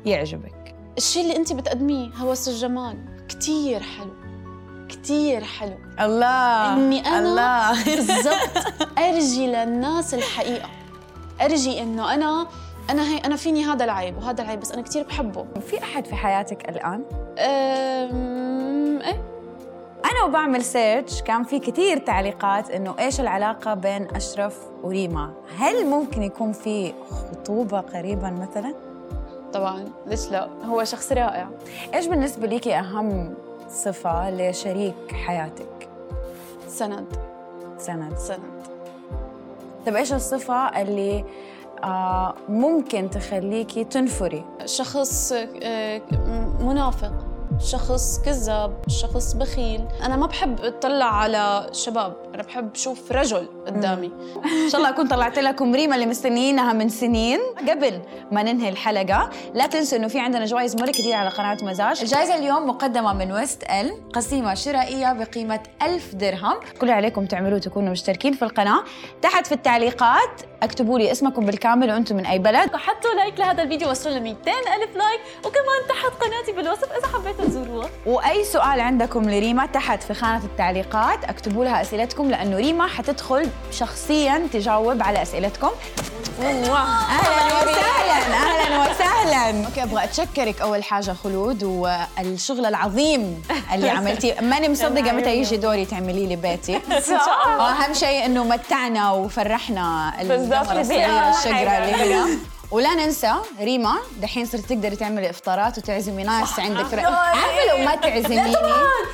يعجبك. 0.05 0.75
الشيء 0.97 1.23
اللي 1.23 1.35
انت 1.35 1.53
بتقدميه 1.53 2.07
هوس 2.07 2.47
الجمال 2.47 2.97
كتير 3.29 3.79
حلو. 3.83 4.13
كتير 4.89 5.43
حلو. 5.43 5.77
الله. 5.99 6.73
إني 6.73 6.99
أنا 7.07 7.19
الله. 7.19 7.83
بالضبط 7.95 8.67
أرجي 8.97 9.47
للناس 9.47 10.13
الحقيقة. 10.13 10.69
أرجي 11.41 11.81
إنه 11.81 12.13
أنا 12.13 12.47
أنا 12.89 13.03
هي 13.03 13.17
أنا 13.17 13.35
فيني 13.35 13.63
هذا 13.63 13.85
العيب 13.85 14.17
وهذا 14.17 14.43
العيب 14.43 14.59
بس 14.59 14.71
أنا 14.71 14.81
كتير 14.81 15.03
بحبه. 15.03 15.45
في 15.67 15.83
أحد 15.83 16.05
في 16.05 16.15
حياتك 16.15 16.69
الآن؟ 16.69 17.03
أم... 17.39 19.01
إيه. 19.01 19.21
أنا 20.05 20.23
وبعمل 20.25 20.63
سيرش 20.63 21.21
كان 21.21 21.43
في 21.43 21.59
كثير 21.59 21.97
تعليقات 21.97 22.71
إنه 22.71 22.95
إيش 22.99 23.19
العلاقة 23.19 23.73
بين 23.73 24.07
أشرف 24.15 24.57
وريما. 24.83 25.33
هل 25.57 25.85
ممكن 25.85 26.23
يكون 26.23 26.51
في 26.51 26.93
خطوبة 27.11 27.79
قريبا 27.79 28.29
مثلا؟ 28.29 28.73
طبعا 29.53 29.85
ليش 30.07 30.31
لا؟ 30.31 30.49
هو 30.65 30.83
شخص 30.83 31.11
رائع. 31.11 31.49
إيش 31.93 32.07
بالنسبة 32.07 32.47
ليكي 32.47 32.75
أهم 32.75 33.33
صفة 33.69 34.29
لشريك 34.29 35.11
حياتك؟ 35.11 35.89
سند. 36.67 37.05
سند. 37.77 38.17
سند. 38.17 38.68
طيب 39.85 39.95
إيش 39.95 40.13
الصفة 40.13 40.81
اللي 40.81 41.25
آه 41.83 42.35
ممكن 42.49 43.09
تخليكي 43.09 43.83
تنفري؟ 43.83 44.45
شخص 44.65 45.33
آه، 45.63 46.01
منافق 46.59 47.11
شخص 47.59 48.21
كذاب 48.25 48.81
شخص 48.87 49.33
بخيل. 49.33 49.85
أنا 50.03 50.15
ما 50.15 50.25
بحب 50.27 50.59
أطلع 50.61 51.05
على 51.05 51.69
شباب 51.71 52.13
أنا 52.33 52.43
بحب 52.43 52.71
أشوف 52.75 53.11
رجل. 53.11 53.47
قدامي. 53.69 54.11
إن 54.65 54.69
شاء 54.69 54.81
الله 54.81 54.89
أكون 54.89 55.07
طلعت 55.07 55.39
لكم 55.39 55.75
ريما 55.75 55.95
اللي 55.95 56.05
مستنيينها 56.05 56.73
من 56.73 56.89
سنين. 56.89 57.39
قبل 57.69 58.01
ما 58.31 58.43
ننهي 58.43 58.69
الحلقة 58.69 59.29
لا 59.53 59.67
تنسوا 59.67 59.97
إنه 59.97 60.07
في 60.07 60.19
عندنا 60.19 60.45
جوائز 60.45 60.75
مرة 60.75 60.91
كثير 60.91 61.15
على 61.15 61.29
قناة 61.29 61.57
مزاج. 61.61 62.01
الجائزة 62.01 62.35
اليوم 62.35 62.67
مقدمة 62.67 63.13
من 63.13 63.31
ويست 63.31 63.63
ال 63.63 64.11
قسيمة 64.13 64.53
شرائية 64.53 65.13
بقيمة 65.13 65.59
1000 65.81 66.15
درهم. 66.15 66.53
كل 66.53 66.81
اللي 66.81 66.91
عليكم 66.91 67.25
تعملوه 67.25 67.59
تكونوا 67.59 67.91
مشتركين 67.91 68.33
في 68.33 68.41
القناة. 68.41 68.83
تحت 69.21 69.47
في 69.47 69.51
التعليقات 69.51 70.41
اكتبوا 70.63 70.99
لي 70.99 71.11
اسمكم 71.11 71.45
بالكامل 71.45 71.91
وأنتم 71.91 72.15
من 72.15 72.25
أي 72.25 72.39
بلد. 72.39 72.75
حطوا 72.75 73.13
like 73.15 73.39
لهذا 73.39 73.63
الفيديو 73.63 73.89
وصلوا 73.89 74.15
ل 74.15 74.21
200 74.21 74.51
ألف 74.51 74.95
like 74.95 75.21
وكمان 75.39 75.87
تحت 75.89 76.23
قناتي 76.23 76.51
بالوصف 76.51 76.91
إذا 76.91 77.07
حبيتوا 77.07 77.45
تزوروها. 77.45 77.89
وأي 78.05 78.43
سؤال 78.43 78.79
عندكم 78.79 79.29
لريما 79.29 79.65
تحت 79.65 80.03
في 80.03 80.13
خانة 80.13 80.45
التعليقات 80.45 81.23
اكتبوا 81.23 81.65
لها 81.65 81.81
أسئلتكم 81.81 82.29
لأنه 82.29 82.57
ريما 82.57 82.87
حتدخل 82.87 83.49
شخصيا 83.71 84.47
تجاوب 84.53 85.03
على 85.03 85.21
أسئلتكم. 85.21 85.69
أهلا 86.41 87.45
وسهلا 87.45 88.35
أهلا 88.35 88.91
وسهلا. 88.91 89.65
okay 89.67 89.83
أبغى 89.83 90.03
أتشكرك 90.03 90.61
أول 90.61 90.83
حاجة 90.83 91.11
خلود 91.23 91.63
والشغل 91.63 92.65
العظيم 92.65 93.43
اللي 93.73 93.89
عملتيه. 93.99 94.41
ماني 94.41 94.69
مصدقة 94.69 95.11
متى 95.11 95.35
يجي 95.37 95.57
دوري 95.57 95.85
تعملي 95.85 96.25
لي 96.27 96.35
بيتي 96.35 96.81
واهم 97.59 97.93
شيء 98.03 98.25
إنه 98.25 98.43
متعنا 98.43 99.11
وفرحنا 99.11 100.13
الصغيرة. 100.21 101.29
الشقره 101.29 101.77
اللي 101.77 102.15
هنا 102.15 102.37
ولا 102.71 102.95
ننسى 102.95 103.33
ريما 103.59 103.95
دحين 104.17 104.45
صرت 104.45 104.61
تقدري 104.61 104.95
تعملي 104.95 105.29
إفطارات 105.29 105.77
وتعزمي 105.77 106.23
ناس 106.23 106.59
عندك. 106.59 106.99
عارفة 106.99 107.65
لو 107.69 107.85
ما 107.85 107.95
تعزميني؟ 107.95 108.55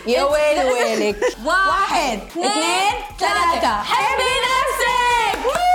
يا 0.08 0.24
ويلي 0.24 0.66
ويلك. 0.66 1.38
واحد 1.46 2.20
اثنين 2.32 2.94
ثلاثة. 3.20 3.84
حبي 3.84 4.32
نفسك. 4.46 5.75